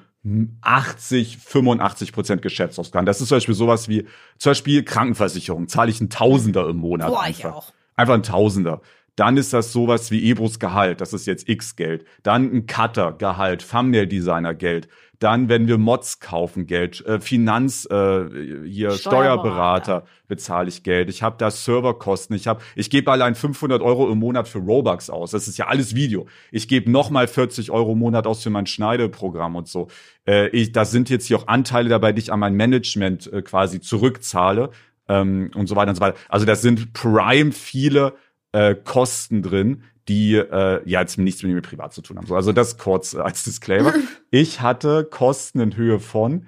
[0.61, 3.07] 80, 85 Prozent Geschäftsausgaben.
[3.07, 4.07] Das ist zum Beispiel sowas wie,
[4.38, 7.09] zum Beispiel Krankenversicherung, zahle ich einen Tausender im Monat.
[7.09, 7.57] Boah, ich einfach.
[7.57, 7.72] auch.
[7.96, 8.81] Einfach ein Tausender.
[9.16, 12.05] Dann ist das sowas wie Ebros Gehalt, das ist jetzt X-Geld.
[12.22, 14.88] Dann ein Cutter Gehalt, Thumbnail-Designer Geld.
[15.20, 17.04] Dann, wenn wir Mods kaufen, Geld.
[17.04, 18.24] Äh, Finanz, äh,
[18.66, 18.98] hier Steuerberater.
[18.98, 21.11] Steuerberater bezahle ich Geld.
[21.11, 22.35] Ich habe da Serverkosten.
[22.35, 25.33] Ich habe, ich gebe allein 500 Euro im Monat für Robux aus.
[25.33, 26.26] Das ist ja alles Video.
[26.50, 29.88] Ich gebe noch mal 40 Euro im Monat aus für mein Schneideprogramm und so.
[30.26, 33.42] Äh, ich, da sind jetzt hier auch Anteile dabei, die ich an mein Management äh,
[33.42, 34.70] quasi zurückzahle
[35.06, 36.18] ähm, und so weiter und so weiter.
[36.30, 38.14] Also das sind prime viele
[38.52, 42.26] äh, Kosten drin, die äh, ja jetzt nichts mit mir privat zu tun haben.
[42.26, 43.94] So, also das kurz äh, als Disclaimer.
[44.30, 46.46] ich hatte Kosten in Höhe von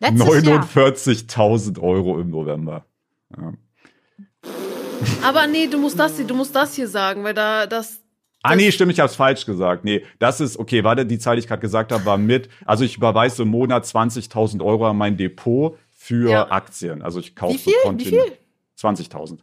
[0.00, 0.64] Letztes Jahr.
[0.64, 2.84] 49.000 Euro im November.
[3.36, 3.52] Ja.
[5.22, 8.00] Aber nee, du musst das, hier- du musst das hier sagen, weil da das.
[8.44, 9.84] Ah, nee, stimmt, ich hab's falsch gesagt.
[9.84, 12.82] Nee, das ist, okay, warte, die Zahl, die ich gerade gesagt habe, war mit, also
[12.82, 16.50] ich überweise im Monat 20.000 Euro an mein Depot für Ja.
[16.50, 17.02] Aktien.
[17.02, 17.74] Also ich kaufe Wie viel?
[17.84, 18.20] so Wie viel?
[18.80, 19.38] 20.000.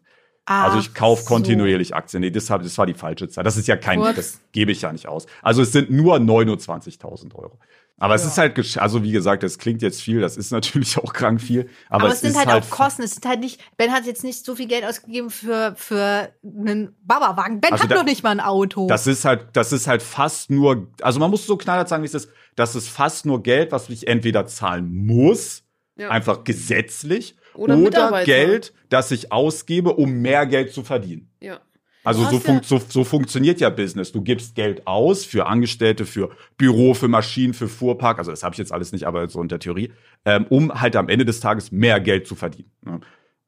[0.49, 2.21] Also ich kaufe Ach kontinuierlich Aktien.
[2.21, 3.43] Nee, das, das war die falsche Zahl.
[3.43, 4.15] Das ist ja kein, Kurz.
[4.15, 5.27] das gebe ich ja nicht aus.
[5.43, 7.59] Also es sind nur 29.000 Euro.
[8.01, 8.29] Aber es Ja.
[8.29, 11.69] ist halt, also wie gesagt, das klingt jetzt viel, das ist natürlich auch krank viel.
[11.89, 13.03] Aber, Aber, es, es sind ist halt, halt auch Kosten.
[13.03, 16.95] Es sind halt nicht, Ben hat jetzt nicht so viel Geld ausgegeben für, für einen
[17.03, 17.59] Babawagen.
[17.59, 18.87] Ben Also hat da- noch nicht mal ein Auto.
[18.87, 22.07] Das ist halt, das ist halt fast nur, also man muss so knallhart sagen, wie
[22.07, 25.63] es ist, das ist fast nur Geld, was ich entweder zahlen muss,
[25.97, 26.09] Ja.
[26.09, 28.23] einfach gesetzlich, Oder oder.
[28.23, 31.29] Geld, das ich ausgebe, um mehr Geld zu verdienen.
[31.41, 31.59] Ja.
[32.03, 34.11] Also so, fun so, so funktioniert ja Business.
[34.11, 38.17] Du gibst Geld aus für Angestellte, für Büro, für Maschinen, für Fuhrpark.
[38.19, 39.91] Also das habe ich jetzt alles nicht, aber so in der Theorie,
[40.25, 42.71] ähm, um halt am Ende des Tages mehr Geld zu verdienen.
[42.83, 43.01] ne?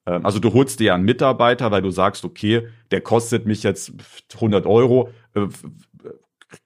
[0.05, 3.64] Ähm, also du holst dir ja einen Mitarbeiter, weil du sagst, okay, der kostet mich
[3.64, 3.93] jetzt
[4.34, 5.09] 100 Euro.
[5.34, 5.47] Äh,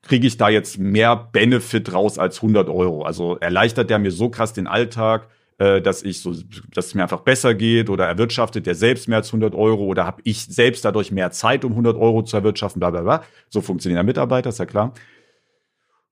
[0.02, 3.04] kriege ich da jetzt mehr Benefit raus als 100 Euro.
[3.04, 5.28] Also erleichtert der mir so krass den Alltag,
[5.58, 6.34] äh, dass ich so,
[6.74, 10.06] dass es mir einfach besser geht oder erwirtschaftet der selbst mehr als 100 Euro oder
[10.06, 13.24] habe ich selbst dadurch mehr Zeit, um 100 Euro zu erwirtschaften, bla bla bla.
[13.50, 14.94] So funktionieren ja Mitarbeiter, ist ja klar.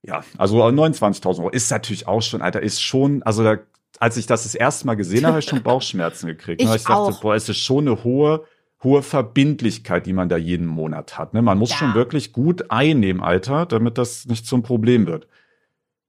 [0.06, 3.58] Ja, also 29.000 Euro ist natürlich auch schon, Alter, ist schon, also da,
[4.00, 6.62] als ich das das erste Mal gesehen habe, habe ich schon Bauchschmerzen gekriegt.
[6.62, 6.70] ne?
[6.70, 7.22] Ich ich dachte, auch.
[7.22, 8.44] boah, es ist schon eine hohe,
[8.84, 11.34] hohe Verbindlichkeit, die man da jeden Monat hat.
[11.34, 11.41] Ne?
[11.41, 11.78] Man muss Ja.
[11.78, 15.28] schon wirklich gut einnehmen, Alter, damit das nicht zum Problem wird.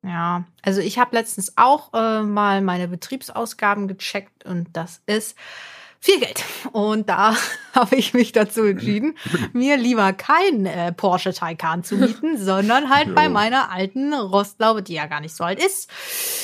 [0.05, 5.35] Ja, also ich habe letztens auch äh, mal meine Betriebsausgaben gecheckt und das ist
[5.99, 6.45] viel Geld.
[6.73, 7.35] Und da
[7.73, 9.17] habe ich mich dazu entschieden,
[9.55, 13.31] mir lieber keinen äh, Porsche Taycan zu mieten, sondern halt bei Jo.
[13.31, 15.91] meiner alten Rostlaube, die ja gar nicht so alt ist.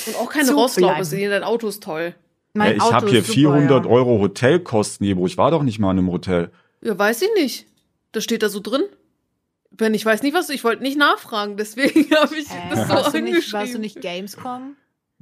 [0.07, 2.15] Und auch keine Rostlaube sehen, dein Auto ist toll.
[2.53, 3.91] Mein Äh, ich Auto habe hier super, 400 ja.
[3.91, 5.27] Euro Hotelkosten, Jebo.
[5.27, 6.51] Ich war doch nicht mal in einem Hotel.
[6.81, 7.67] Ja, weiß ich nicht.
[8.11, 8.81] Das steht da so drin.
[9.71, 12.93] Wenn ich weiß nicht was, ich wollte nicht nachfragen, deswegen habe ich Äh, das so
[12.93, 13.59] warst, du nicht, angeschrieben.
[13.59, 14.75] warst du nicht Gamescom?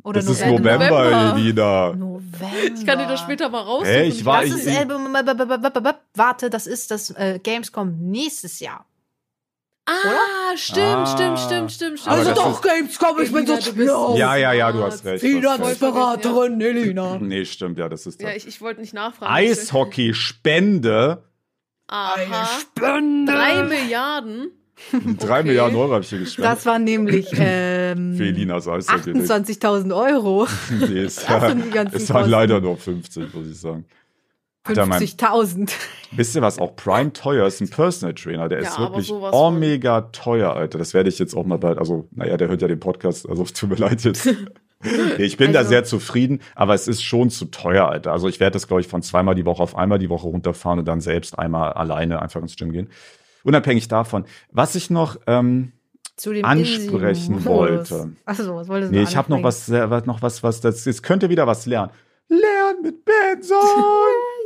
[0.03, 0.73] Oder Das ist November?
[0.75, 1.35] November, November.
[1.37, 1.93] Elina.
[1.93, 2.47] November.
[2.73, 3.91] Ich kann dir das später mal raussuchen.
[3.91, 8.85] Hey, ich war- Das ich- ist, äh, warte, das ist das äh, Gamescom nächstes Jahr.
[9.85, 11.05] ah, stimmt, Ah.
[11.05, 12.07] stimmt, stimmt, stimmt, stimmt.
[12.17, 14.15] Das ist- Gamescom, ich bin so schlau.
[14.17, 15.21] Ja, ja, ja, du hast recht.
[15.23, 15.77] du hast recht.
[15.79, 17.17] Finanzberaterin Elina.
[17.19, 18.37] Nee, stimmt, ja, das ist Ja, das.
[18.37, 19.33] ich, ich wollte nicht nachfragen.
[19.33, 21.23] Eishockey-Spende.
[21.89, 22.47] Aha.
[22.61, 23.31] Spende.
[23.31, 24.51] Drei Milliarden.
[25.19, 25.47] Drei Okay.
[25.47, 26.53] Milliarden Euro habe ich hier gespendet.
[26.53, 29.11] Das war nämlich ähm, Für Elinas Eishockey.
[29.11, 30.47] 28.000 Euro.
[30.79, 33.85] Nee, es, Das war, sind die ganzen es waren leider nur 50, muss ich sagen.
[34.63, 35.71] Alter, mein- 50.000.
[36.11, 36.59] Wisst ihr was?
[36.59, 38.47] Auch Prime teuer ist ein Personal Trainer.
[38.49, 40.77] Der Ja, ist wirklich omega teuer, Alter.
[40.77, 41.77] Das werde ich jetzt auch mal bald.
[41.79, 43.27] Also, naja, der hört ja den Podcast.
[43.27, 44.29] Also, tut mir leid jetzt.
[45.17, 48.11] Ich bin da Also- sehr zufrieden, aber es ist schon zu teuer, Alter.
[48.13, 50.79] Also, ich werde das, glaube ich, von zweimal die Woche auf einmal die Woche runterfahren
[50.79, 52.89] und dann selbst einmal alleine einfach ins Gym gehen.
[53.43, 54.25] Unabhängig davon.
[54.51, 55.73] Was ich noch, ähm,
[56.43, 58.11] ansprechen wollte.
[58.25, 61.29] Achso, was wolltest du nee, ich habe noch was, noch was, was, das, jetzt könnte
[61.29, 61.91] wieder was lernen.
[62.27, 63.57] Lernen mit Benson!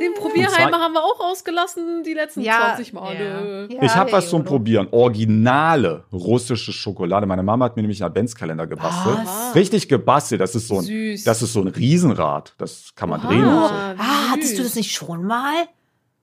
[0.00, 3.68] Den Probierheimer haben wir auch ausgelassen, die letzten Ja, 20 Male.
[3.70, 3.82] ja.
[3.82, 4.44] Ich habe was zum.
[4.44, 4.88] Probieren.
[4.90, 7.26] Originale russische Schokolade.
[7.26, 9.18] Meine Mama hat mir nämlich einen Adventskalender gebastelt.
[9.24, 9.54] Was?
[9.54, 10.40] Richtig gebastelt.
[10.40, 11.24] Das ist so ein, Süß.
[11.24, 12.54] das ist so ein Riesenrad.
[12.58, 13.28] Das kann man Oha.
[13.28, 13.44] drehen.
[13.44, 13.74] Und so.
[13.98, 15.52] Ah, hattest du das nicht schon mal?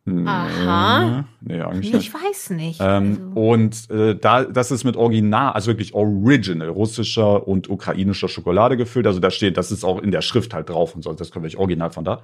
[0.05, 1.23] Nee, Aha.
[1.41, 2.13] Nee, eigentlich Ich nicht.
[2.13, 2.79] weiß nicht.
[2.81, 8.27] Ähm, Also- Und äh, da, das ist mit Original, also wirklich Original, russischer und ukrainischer
[8.27, 9.07] Schokolade gefüllt.
[9.07, 11.13] Also da steht, das ist auch in der Schrift halt drauf und so.
[11.13, 12.21] Das können wir original von da.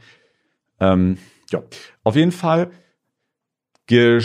[0.81, 1.17] Ähm,
[1.51, 1.63] ja,
[2.03, 2.71] auf jeden Fall
[3.91, 4.21] äh,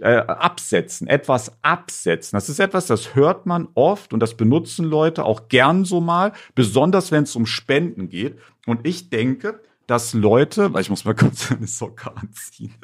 [0.00, 2.36] absetzen, etwas absetzen.
[2.36, 6.32] Das ist etwas, das hört man oft und das benutzen Leute auch gern so mal,
[6.54, 8.38] besonders wenn es um Spenden geht.
[8.66, 12.74] Und ich denke, dass Leute, weil ich muss mal kurz eine Socke anziehen.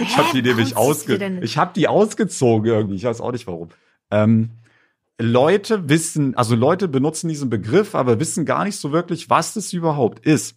[0.00, 0.48] Ich habe die Hä?
[0.48, 3.70] nämlich ausge ich habe die ausgezogen irgendwie, ich weiß auch nicht warum.
[4.10, 4.50] Ähm,
[5.18, 9.72] Leute wissen, also Leute benutzen diesen Begriff, aber wissen gar nicht so wirklich, was das
[9.72, 10.56] überhaupt ist.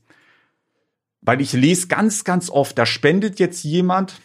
[1.21, 4.21] Weil ich lese ganz, ganz oft, da spendet jetzt jemand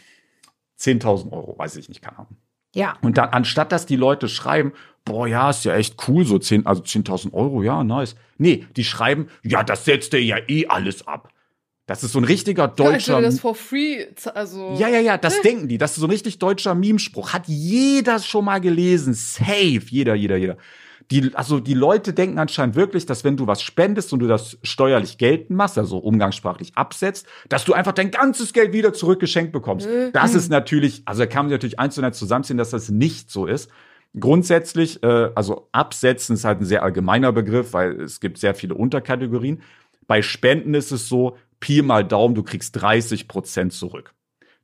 [0.79, 2.37] 10.000 Euro, weiß ich nicht, keine Ahnung.
[2.75, 2.97] ja.
[3.03, 4.73] Und dann, anstatt dass die Leute schreiben,
[5.05, 8.17] boah, ja, ist ja echt cool, so 10, also 10.000 Euro, ja, nice.
[8.39, 11.31] Nee, die schreiben, ja, das setzt er ja eh alles ab.
[11.87, 13.15] Das ist so ein richtiger Ja, deutscher.
[13.17, 14.75] würde das for free, also.
[14.79, 15.77] Ja, ja, ja, das denken die.
[15.77, 17.35] Das ist so ein richtig deutscher Memespruch.
[17.35, 19.13] Hat jeder schon mal gelesen.
[19.13, 19.83] Safe.
[19.91, 20.57] Jeder, jeder, jeder.
[21.11, 24.59] Die, also die Leute denken anscheinend wirklich, dass wenn du was spendest und du das
[24.63, 29.87] steuerlich geltend machst, also umgangssprachlich absetzt, dass du einfach dein ganzes Geld wieder zurückgeschenkt bekommst.
[30.13, 32.89] Das ist natürlich, also da kann man sich natürlich eins zu eins zusammenziehen, dass das
[32.89, 33.71] nicht so ist.
[34.19, 38.75] Grundsätzlich, äh, also absetzen ist halt ein sehr allgemeiner Begriff, weil es gibt sehr viele
[38.75, 39.63] Unterkategorien.
[40.07, 44.15] Bei Spenden ist es so, Pi mal Daumen, du kriegst 30 Prozent zurück.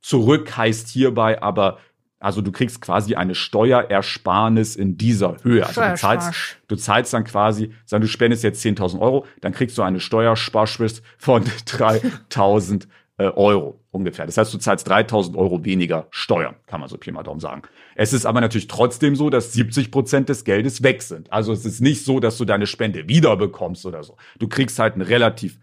[0.01, 1.79] Zurück heißt hierbei aber,
[2.21, 5.67] also du kriegst quasi eine Steuerersparnis in dieser Höhe.
[5.67, 9.77] Also du zahlst, du zahlst dann quasi, sagen du spendest jetzt 10.000 Euro, dann kriegst
[9.79, 14.27] du eine Steuersparschwist von 3.000 äh, Euro ungefähr.
[14.27, 17.63] Das heißt, du zahlst 3.000 Euro weniger Steuern, kann man so Pi mal Daumen sagen.
[17.95, 21.33] Es ist aber natürlich trotzdem so, dass 70 Prozent des Geldes weg sind.
[21.33, 24.17] Also es ist nicht so, dass du deine Spende wiederbekommst oder so.
[24.39, 25.59] Du kriegst halt einen relativ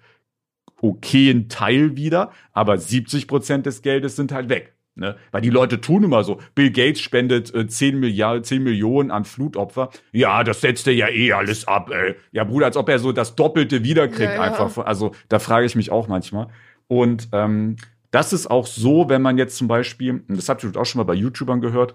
[0.81, 4.76] okayen Teil wieder, aber 70 Prozent des Geldes sind halt weg.
[4.97, 5.15] Ne?
[5.31, 6.39] Weil die Leute tun immer so.
[6.55, 9.89] Bill Gates spendet äh, 10, Milliarden, 10 Millionen an Flutopfer.
[10.11, 12.15] Ja, das setzt er ja eh alles ab, ey.
[12.31, 14.41] Ja, Bruder, als ob er so das Doppelte wiederkriegt ja, ja.
[14.41, 14.77] einfach.
[14.85, 16.47] Also da frage ich mich auch manchmal.
[16.87, 17.75] Und ähm,
[18.11, 21.05] das ist auch so, wenn man jetzt zum Beispiel, das habt ihr auch schon mal
[21.05, 21.93] bei YouTubern gehört,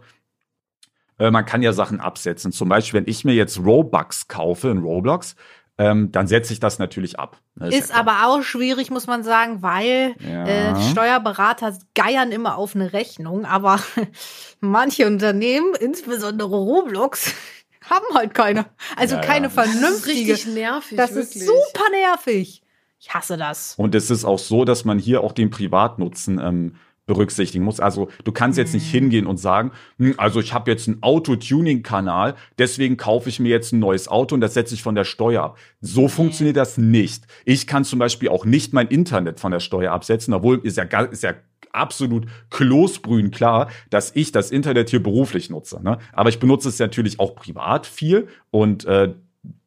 [1.19, 2.53] äh, man kann ja Sachen absetzen.
[2.53, 5.37] Zum Beispiel, wenn ich mir jetzt Robux kaufe in Roblox,
[5.79, 7.39] ähm, dann setze ich das natürlich ab.
[7.57, 10.45] Das ist, ist ja aber auch schwierig, muss man sagen, weil ja.
[10.45, 13.81] äh, Steuerberater geiern immer auf eine Rechnung, aber
[14.61, 17.35] manche Unternehmen, insbesondere Roblox,
[17.91, 18.67] haben halt keine.
[18.97, 20.33] Also ja, keine vernünftige.
[20.33, 20.97] Das ist richtig nervig.
[20.97, 21.37] Das wirklich.
[21.37, 22.63] ist super nervig.
[23.01, 23.75] Ich hasse das.
[23.77, 27.81] Und es ist auch so, dass man hier auch den Privatnutzen ähm, berücksichtigen muss.
[27.81, 28.99] Also du kannst jetzt nicht mhm.
[28.99, 33.73] hingehen und sagen, hm, also ich habe jetzt einen Auto-Tuning-Kanal, deswegen kaufe ich mir jetzt
[33.73, 35.59] ein neues Auto und das setze ich von der Steuer ab.
[35.81, 37.25] So funktioniert das nicht.
[37.45, 40.85] Ich kann zum Beispiel auch nicht mein Internet von der Steuer absetzen, obwohl ist ja,
[40.85, 41.35] ist ja
[41.73, 45.83] absolut klosbrühen klar, dass ich das Internet hier beruflich nutze.
[45.83, 45.99] Ne?
[46.13, 49.15] Aber ich benutze es natürlich auch privat viel und äh,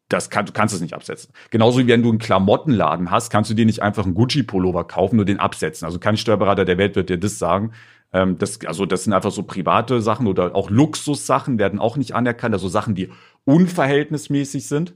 [0.09, 1.33] das kann, du kannst es nicht absetzen.
[1.49, 5.15] Genauso wie wenn du einen Klamottenladen hast, kannst du dir nicht einfach einen Gucci-Pullover kaufen,
[5.15, 5.85] nur den absetzen.
[5.85, 7.71] Also kein Steuerberater der Welt wird dir das sagen.
[8.13, 12.13] Ähm, das, also das sind einfach so private Sachen oder auch Luxussachen werden auch nicht
[12.13, 12.53] anerkannt.
[12.53, 13.09] Also Sachen, die
[13.45, 14.93] unverhältnismäßig sind.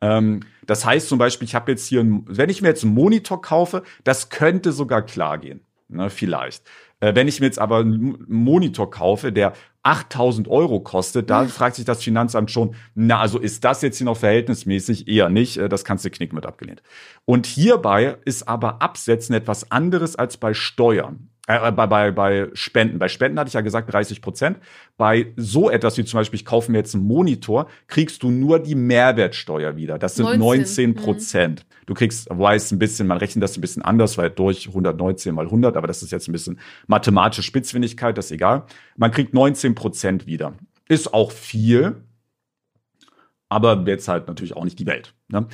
[0.00, 2.94] Ähm, das heißt zum Beispiel, ich habe jetzt hier, ein, wenn ich mir jetzt einen
[2.94, 5.60] Monitor kaufe, das könnte sogar klar gehen.
[5.88, 6.62] Ne, vielleicht.
[7.02, 11.74] Äh, wenn ich mir jetzt aber einen Monitor kaufe, der 8000 Euro kostet, da fragt
[11.74, 15.08] sich das Finanzamt schon, na, also ist das jetzt hier noch verhältnismäßig?
[15.08, 16.82] Eher nicht, äh, das kannst du knicken mit abgelehnt.
[17.24, 21.31] Und hierbei ist aber Absetzen etwas anderes als bei Steuern.
[21.48, 22.98] Äh, äh, bei, bei, bei Spenden.
[22.98, 24.58] Bei Spenden hatte ich ja gesagt 30 Prozent.
[24.96, 28.60] Bei so etwas wie zum Beispiel, ich kaufe mir jetzt einen Monitor, kriegst du nur
[28.60, 29.98] die Mehrwertsteuer wieder.
[29.98, 31.64] Das sind 19 Prozent.
[31.64, 31.86] Mhm.
[31.86, 35.46] Du kriegst, weiß ein bisschen, man rechnet das ein bisschen anders, weil durch 119 mal
[35.46, 38.64] 100, aber das ist jetzt ein bisschen mathematische Spitzfindigkeit, das ist egal.
[38.96, 40.54] Man kriegt 19 Prozent wieder.
[40.88, 42.04] Ist auch viel,
[43.48, 45.14] aber jetzt halt natürlich auch nicht die Welt.
[45.28, 45.48] Ne?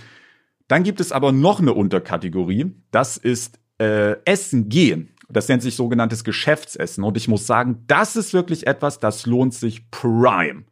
[0.68, 5.14] Dann gibt es aber noch eine Unterkategorie, das ist äh, Essen gehen.
[5.28, 7.04] Das nennt sich sogenanntes Geschäftsessen.
[7.04, 10.64] Und ich muss sagen, das ist wirklich etwas, das lohnt sich prime.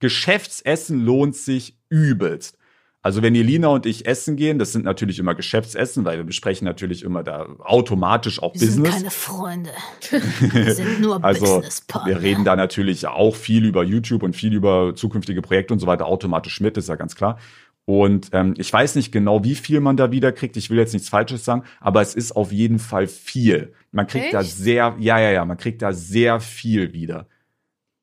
[0.00, 2.58] Geschäftsessen lohnt sich übelst.
[3.04, 6.64] Also wenn Elina und ich essen gehen, das sind natürlich immer Geschäftsessen, weil wir besprechen
[6.64, 8.82] natürlich immer da automatisch auch wir Business.
[8.82, 9.70] Wir sind keine Freunde.
[10.40, 11.62] Wir sind nur also.
[12.06, 15.86] Wir reden da natürlich auch viel über YouTube und viel über zukünftige Projekte und so
[15.86, 17.38] weiter automatisch mit, ist ja ganz klar.
[17.86, 20.56] Und ähm, ich weiß nicht genau, wie viel man da wieder kriegt.
[20.56, 23.74] Ich will jetzt nichts Falsches sagen, aber es ist auf jeden Fall viel.
[23.92, 24.34] Man kriegt Echt?
[24.34, 27.26] da sehr, ja, ja, ja, man kriegt da sehr viel wieder.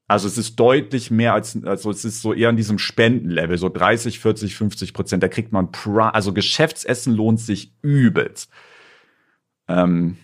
[0.07, 3.69] Also es ist deutlich mehr als, also es ist so eher in diesem Spendenlevel, so
[3.69, 5.23] 30, 40, 50 Prozent.
[5.23, 5.69] Da kriegt man,
[6.11, 8.51] also Geschäftsessen lohnt sich übelst.
[9.69, 10.17] Ähm,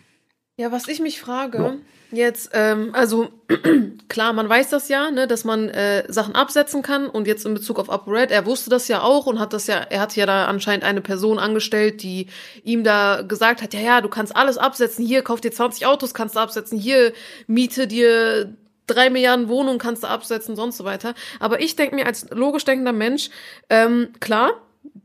[0.58, 1.76] ja, was ich mich frage, ja.
[2.10, 3.28] Jetzt, ähm, also
[4.08, 7.54] klar, man weiß das ja, ne, dass man äh, Sachen absetzen kann und jetzt in
[7.54, 10.26] Bezug auf UpRed, er wusste das ja auch und hat das ja, er hat ja
[10.26, 12.28] da anscheinend eine Person angestellt, die
[12.64, 16.14] ihm da gesagt hat, ja, ja, du kannst alles absetzen, hier kauf dir 20 Autos,
[16.14, 17.12] kannst du absetzen, hier
[17.46, 18.56] miete dir
[18.88, 21.14] drei Milliarden Wohnungen kannst du absetzen, sonst so weiter.
[21.42, 23.30] Aber ich denke mir als logisch denkender Mensch,
[23.70, 24.54] ähm, klar,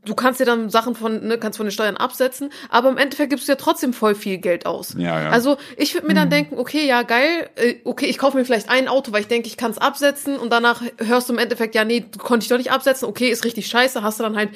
[0.05, 3.30] du kannst dir dann Sachen von, ne, kannst von den Steuern absetzen, aber im Endeffekt
[3.30, 4.94] gibst du ja trotzdem voll viel Geld aus.
[4.98, 5.30] Ja, ja.
[5.30, 6.32] Also ich würde mir dann mhm.
[6.32, 9.48] denken, okay, ja, geil, äh, okay, ich kaufe mir vielleicht ein Auto, weil ich denke,
[9.48, 12.59] ich kann es absetzen und danach hörst du im Endeffekt, ja, nee, konnte ich doch
[12.59, 14.50] nicht absetzen, okay, ist richtig scheiße, hast du dann halt,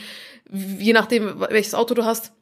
[0.51, 2.33] je nachdem, welches Auto du hast,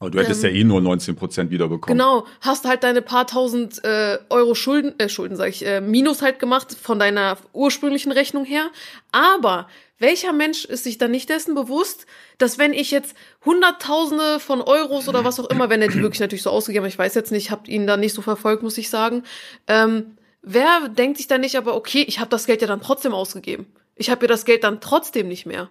[0.00, 1.96] aber du hättest ähm, ja eh nur 19 Prozent wiederbekommen.
[1.96, 6.20] Genau, hast halt deine paar tausend äh, Euro Schulden, äh, Schulden sag ich, äh, Minus
[6.20, 8.66] halt gemacht von deiner ursprünglichen Rechnung her.
[9.12, 9.68] Aber
[9.98, 12.06] welcher Mensch ist sich dann nicht dessen bewusst,
[12.38, 13.14] dass wenn ich jetzt
[13.44, 16.92] Hunderttausende von Euros oder was auch immer, wenn er die wirklich natürlich so ausgegeben hat,
[16.92, 19.22] ich weiß jetzt nicht, habt ihn da nicht so verfolgt, muss ich sagen.
[19.68, 23.14] Ähm, wer denkt sich dann nicht, aber okay, ich habe das Geld ja dann trotzdem
[23.14, 23.66] ausgegeben.
[23.94, 25.68] Ich habe ja das Geld dann trotzdem nicht mehr.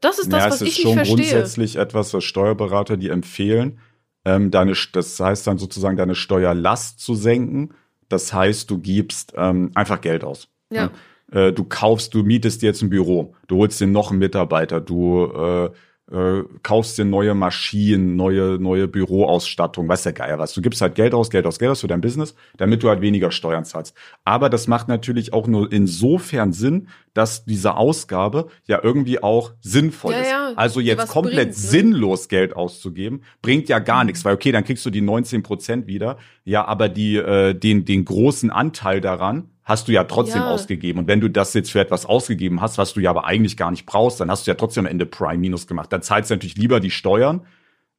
[0.00, 1.02] Das ist das, ja, was ich nicht verstehe.
[1.02, 3.78] Es ist schon grundsätzlich etwas, was Steuerberater dir empfehlen.
[4.24, 7.74] Ähm, deine, das heißt dann sozusagen, deine Steuerlast zu senken.
[8.08, 10.48] Das heißt, du gibst ähm, einfach Geld aus.
[10.70, 10.90] Ja.
[11.32, 14.80] Äh, du kaufst, du mietest dir jetzt ein Büro, du holst dir noch einen Mitarbeiter,
[14.80, 15.70] du äh,
[16.12, 20.52] äh, kaufst dir neue Maschinen, neue, neue Büroausstattung, weiß der Geier was.
[20.52, 23.00] Du gibst halt Geld aus, Geld aus, Geld aus für dein Business, damit du halt
[23.00, 23.96] weniger Steuern zahlst.
[24.24, 30.12] Aber das macht natürlich auch nur insofern Sinn, dass diese Ausgabe ja irgendwie auch sinnvoll
[30.12, 30.28] Ja, ist.
[30.28, 31.70] ja, also jetzt komplett bringt, ne?
[31.70, 35.86] sinnlos Geld auszugeben, bringt ja gar nichts, weil okay, dann kriegst du die 19 Prozent
[35.86, 40.48] wieder, ja, aber die, äh, den, den großen Anteil daran hast du ja trotzdem Ja.
[40.48, 40.98] ausgegeben.
[41.00, 43.70] Und wenn du das jetzt für etwas ausgegeben hast, was du ja aber eigentlich gar
[43.70, 45.92] nicht brauchst, dann hast du ja trotzdem am Ende Prime Minus gemacht.
[45.92, 47.46] Dann zahlst du natürlich lieber die Steuern,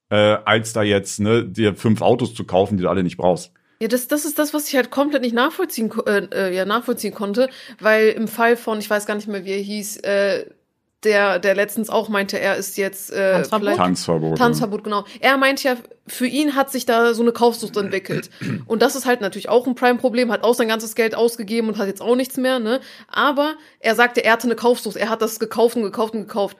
[0.09, 3.51] äh, als da jetzt ne, dir fünf Autos zu kaufen, die du alle nicht brauchst.
[3.82, 7.14] Ja, das, das ist das, was ich halt komplett nicht nachvollziehen, äh, äh, ja, nachvollziehen
[7.14, 7.49] konnte,
[7.80, 10.45] weil im Fall von, ich weiß gar nicht mehr, wie er hieß, äh,
[11.04, 13.76] der, der letztens auch meinte, er ist jetzt äh, Tanzverbot?
[13.76, 14.38] Tanzverbot.
[14.38, 15.06] Tanzverbot, genau.
[15.20, 15.76] Er meint ja,
[16.08, 18.30] für ihn hat sich da so eine Kaufsucht entwickelt.
[18.68, 21.78] Und das ist halt natürlich auch ein Prime-Problem, hat auch sein ganzes Geld ausgegeben und
[21.78, 22.80] hat jetzt auch nichts mehr, ne?
[23.08, 26.58] Aber er sagte, er hatte eine Kaufsucht, er hat das gekauft und gekauft und gekauft.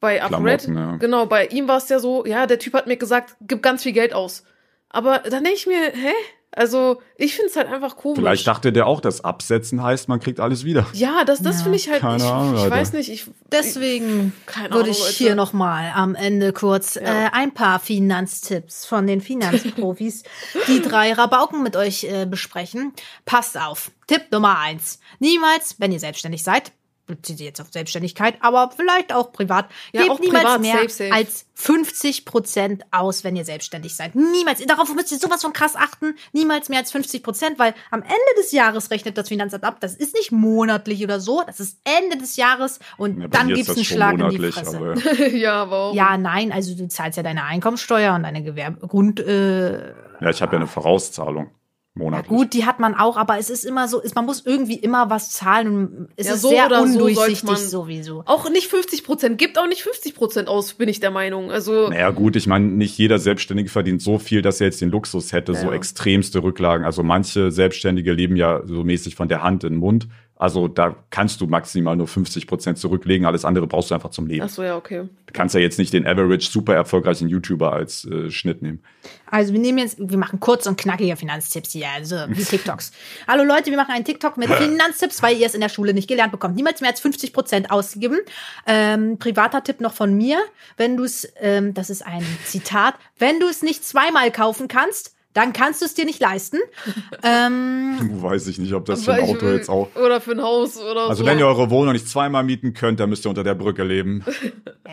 [0.00, 0.96] Bei Klamotten, ja.
[0.96, 3.82] genau, bei ihm war es ja so, ja, der Typ hat mir gesagt, gib ganz
[3.82, 4.44] viel Geld aus.
[4.90, 6.12] Aber dann denke ich mir, hä?
[6.56, 8.18] Also, ich finde es halt einfach komisch.
[8.18, 10.86] Vielleicht dachte der auch, dass Absetzen heißt, man kriegt alles wieder.
[10.92, 11.62] ja, das, das Ja.
[11.64, 15.12] finde ich halt, Keine ich, Ahnung, ich weiß nicht, ich, Deswegen Keine würde ich Leute.
[15.12, 17.02] hier noch mal am Ende kurz Ja.
[17.02, 20.22] äh, ein paar Finanztipps von den Finanzprofis,
[20.68, 22.92] die drei Rabauken mit euch äh, besprechen.
[23.24, 23.90] Passt auf.
[24.06, 25.00] Tipp Nummer eins.
[25.18, 26.72] Niemals, wenn ihr selbstständig seid,
[27.06, 30.74] bezieht sich jetzt auf Selbstständigkeit, aber vielleicht auch privat, Ja, gebt auch niemals privat, mehr
[30.76, 31.12] safe, safe.
[31.12, 34.14] als 50 Prozent aus, wenn ihr selbstständig seid.
[34.14, 34.64] Niemals.
[34.66, 36.14] Darauf müsst ihr sowas von krass achten.
[36.32, 39.76] Niemals mehr als 50 Prozent, weil am Ende des Jahres rechnet das Finanzamt ab.
[39.80, 41.42] Das ist nicht monatlich oder so.
[41.46, 44.76] Das ist Ende des Jahres und Ja, dann gibt's einen Schlag in die Fresse.
[44.76, 44.96] aber
[45.28, 45.94] ja, aber auch.
[45.94, 49.20] Ja, nein, also du zahlst ja deine Einkommensteuer und deine Gewerbe Grund.
[49.20, 49.90] Äh,
[50.20, 51.50] ja, ich habe ja eine Vorauszahlung
[51.96, 52.28] ja monatlich.
[52.28, 55.10] gut, die hat man auch, aber es ist immer so, ist, man muss irgendwie immer
[55.10, 58.22] was zahlen und es Ja, ist so sehr so undurchsichtig man- sowieso.
[58.26, 61.50] Auch nicht 50 Prozent, gibt auch nicht 50 Prozent aus, bin ich der Meinung.
[61.52, 64.90] Also, Naja, gut, ich meine, nicht jeder Selbstständige verdient so viel, dass er jetzt den
[64.90, 65.72] Luxus hätte, so Ja.
[65.72, 66.84] extremste Rücklagen.
[66.84, 70.08] Also manche Selbstständige leben ja so mäßig von der Hand in den Mund.
[70.36, 74.26] Also da kannst du maximal nur 50 Prozent zurücklegen, alles andere brauchst du einfach zum
[74.26, 74.42] Leben.
[74.44, 75.08] ach so, ja, okay.
[75.26, 78.82] Du kannst ja jetzt nicht den Average super erfolgreichen YouTuber als äh, Schnitt nehmen.
[79.30, 82.92] Also wir nehmen jetzt, wir machen kurz und knackige Finanztipps hier, also wie TikToks.
[83.28, 86.08] Hallo Leute, wir machen einen TikTok mit Finanztipps, weil ihr es in der Schule nicht
[86.08, 86.56] gelernt bekommt.
[86.56, 88.18] Niemals mehr als 50 Prozent ausgeben.
[88.66, 90.38] Ähm, privater Tipp noch von mir,
[90.76, 95.13] wenn du es, ähm, das ist ein Zitat, wenn du es nicht zweimal kaufen kannst,
[95.34, 96.58] dann kannst du es dir nicht leisten.
[97.22, 99.88] ähm, Weiß ich nicht, ob das für ein Auto jetzt auch.
[99.96, 101.26] Oder für ein Haus oder Also so.
[101.28, 104.24] wenn ihr eure Wohnung nicht zweimal mieten könnt, dann müsst ihr unter der Brücke leben.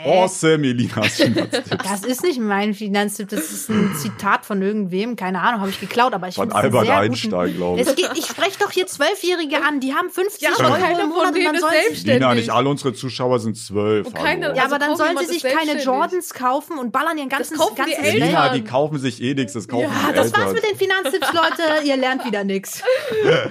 [0.03, 1.69] Awesome, Elinas Finanztipps.
[1.87, 5.79] das ist nicht mein Finanztipp, das ist ein Zitat von irgendwem, keine Ahnung, habe ich
[5.79, 7.87] geklaut, aber ich Von Albert sehr Einstein, glaube ich.
[7.87, 11.35] Es geht, ich spreche doch hier Zwölfjährige an, die haben 50 Ja, Euro im Monat
[11.35, 12.13] und dann sollen sie selbstständig.
[12.21, 14.07] Lina, nicht alle unsere Zuschauer sind zwölf.
[14.07, 14.55] Und keine- hallo.
[14.55, 15.83] Ja, Also aber dann kaum sollen sie sich keine.
[15.83, 18.11] Jordans kaufen und ballern ihren ganzen kaufen die ganzes Eltern.
[18.13, 18.25] Geld.
[18.29, 21.27] Lina, die kaufen sich eh nichts, das kaufen Ja, die das war's mit den Finanztipps,
[21.33, 21.83] Leute.
[21.85, 22.81] Ihr lernt wieder nichts.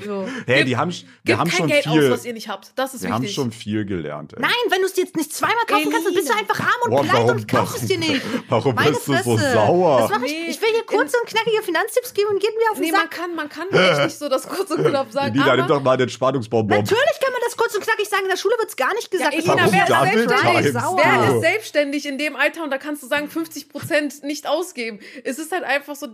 [0.04, 0.26] So.
[0.46, 2.72] Hey, die haben, wir Gebt haben kein schon Geld viel, aus, was ihr nicht habt.
[2.76, 3.34] Das ist wir haben wichtig.
[3.34, 4.32] schon viel gelernt.
[4.34, 4.40] Ey.
[4.42, 6.48] Nein, wenn du es jetzt nicht zweimal kaufen kannst, dann bist du Elina.
[6.50, 8.20] einfach arm und Boah, pleite warum- und kaufst es dir nicht.
[8.48, 9.52] warum Meine bist du so Fresse.
[9.52, 10.00] sauer?
[10.00, 12.70] Das mach ich, Nee, ich will hier kurz und knackige Finanztipps geben und geht mir
[12.70, 13.10] auf den Nee, man Sack.
[13.10, 15.34] kann, man kann echt nicht so das kurz und knapp sagen.
[15.34, 16.76] Lina, nimm doch mal den Spannungsbonbon.
[16.78, 18.22] Natürlich kann man das kurz und knackig sagen.
[18.24, 19.32] In der Schule wird's gar nicht gesagt.
[19.34, 20.96] Ja, Elina, wer ist sauer.
[20.96, 21.00] selbstständig?
[21.02, 25.00] Wer ist selbstständig in dem Alter und da kannst du sagen, 50 Prozent nicht ausgeben.
[25.24, 26.08] Es ist halt einfach so,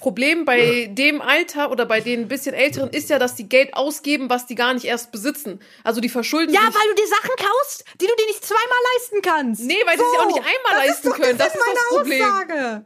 [0.00, 3.74] Problem bei dem Alter oder bei den ein bisschen Älteren ist ja, dass die Geld
[3.74, 5.60] ausgeben, was die gar nicht erst besitzen.
[5.84, 6.74] Also die verschulden Ja, sich.
[6.74, 9.62] weil du dir Sachen kaufst, die du dir nicht zweimal leisten kannst.
[9.62, 11.38] Nee, weil sie sich auch nicht einmal leisten können.
[11.38, 12.22] Das ist das Problem.
[12.24, 12.84] Aussage.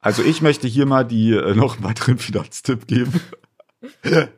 [0.00, 3.20] Also ich möchte hier mal die äh, noch einen weiteren Finanztipp geben.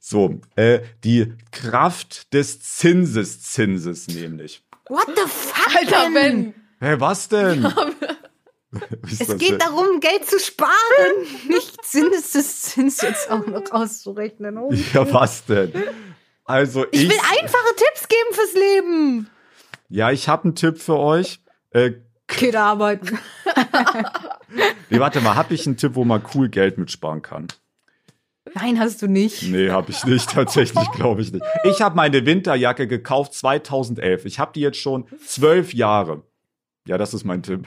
[0.00, 4.62] so, äh, die Kraft des Zinseszinses nämlich.
[4.88, 6.14] What the fuck, Alter, denn?
[6.14, 6.54] Ben.
[6.80, 7.64] Hä, was denn?
[7.64, 7.74] Ist
[9.20, 10.70] Es geht darum, Geld zu sparen,
[11.48, 14.58] nicht Zinseszins jetzt auch noch auszurechnen.
[14.58, 14.72] Oh.
[14.92, 15.72] Ja, was denn?
[16.44, 19.30] Also ich, Ich will einfache Tipps geben fürs Leben.
[19.88, 21.40] ja, ich habe einen Tipp für euch.
[21.70, 21.92] Äh,
[22.26, 23.18] Geht arbeiten.
[24.90, 27.48] nee, warte mal, habe ich einen Tipp, wo man cool Geld mitsparen kann?
[28.54, 29.42] Nein, hast du nicht.
[29.44, 30.30] Nee, habe ich nicht.
[30.30, 31.44] Tatsächlich glaube ich nicht.
[31.64, 34.24] Ich habe meine Winterjacke gekauft 2011.
[34.26, 36.22] Ich habe die jetzt schon zwölf Jahre.
[36.86, 37.66] Ja, das ist mein Tipp.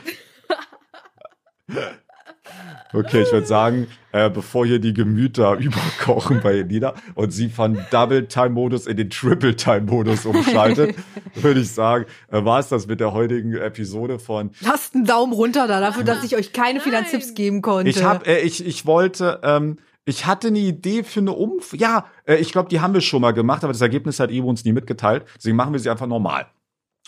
[2.94, 7.78] Okay, ich würde sagen, äh, bevor hier die Gemüter überkochen bei Elina und sie von
[7.92, 10.96] Double-Time-Modus in den Triple-Time-Modus umschaltet,
[11.36, 15.34] würde ich sagen, äh, war es das mit der heutigen Episode von Lasst einen Daumen
[15.34, 16.80] runter da dafür, dass ich euch keine.
[16.80, 17.90] Finanztipps geben konnte.
[17.90, 21.74] Ich hab, äh, ich, ich wollte, ähm, ich hatte eine Idee für eine Umf.
[21.74, 24.48] Ja, äh, ich glaube, die haben wir schon mal gemacht, aber das Ergebnis hat Ivo
[24.48, 25.26] uns nie mitgeteilt.
[25.36, 26.46] Deswegen machen wir sie einfach normal.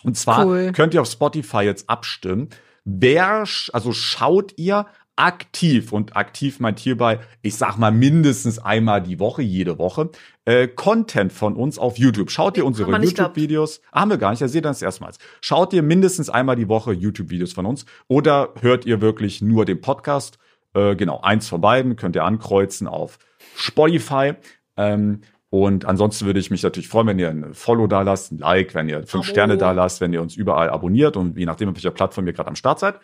[0.04, 0.72] Und zwar Cool.
[0.74, 2.50] könnt ihr auf Spotify jetzt abstimmen.
[2.86, 4.86] Wer, also schaut ihr
[5.20, 10.12] aktiv und aktiv meint hierbei, ich sag mal mindestens einmal die Woche, jede Woche,
[10.46, 12.32] äh, Content von uns auf YouTube.
[12.32, 12.90] Schaut ihr unsere.
[12.98, 13.82] YouTube-Videos?
[13.92, 15.18] Ah, Haben wir gar nicht, da seht das erstmals.
[15.42, 19.82] Schaut ihr mindestens einmal die Woche YouTube-Videos von uns oder hört ihr wirklich nur den
[19.82, 20.40] Podcast?
[20.74, 23.20] Äh, genau, eins von beiden könnt ihr ankreuzen auf
[23.58, 24.36] Spotify.
[24.78, 25.22] Ähm,
[25.52, 28.76] und ansonsten würde ich mich natürlich freuen, wenn ihr ein Follow da lasst, ein Like,
[28.76, 29.32] wenn ihr fünf Abo.
[29.32, 32.34] Sterne da lasst, wenn ihr uns überall abonniert und je nachdem, auf welcher Plattform ihr
[32.34, 33.00] gerade am Start seid.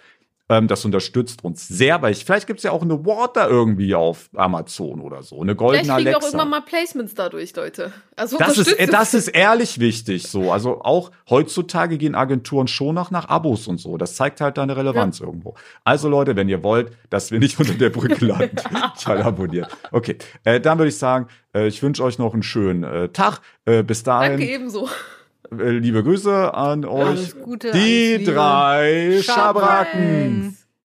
[0.47, 3.95] Ähm, das unterstützt uns sehr, weil ich, vielleicht gibt es ja auch eine Water irgendwie
[3.95, 6.27] auf Amazon oder so, eine Vielleicht goldene kriegen wir auch Alexa.
[6.27, 7.91] irgendwann mal Placements dadurch, Leute.
[8.15, 10.51] Also Das ist, äh, das ist ehrlich wichtig so.
[10.51, 13.97] Also auch heutzutage gehen Agenturen schon noch nach Abos und so.
[13.97, 15.55] Das zeigt halt deine Relevanz irgendwo.
[15.83, 18.57] Also Leute, wenn ihr wollt, dass wir nicht unter der Brücke landen,
[18.99, 19.75] schnell abonniert.
[19.91, 23.41] Okay, äh, dann würde ich sagen, äh, ich wünsche euch noch einen schönen äh, Tag.
[23.65, 24.87] Äh, bis dahin, Danke ebenso.
[25.51, 27.05] Äh, liebe Grüße an euch.
[27.07, 29.19] Alles Gute, Die alles drei.
[29.23, 30.57] Schabracken.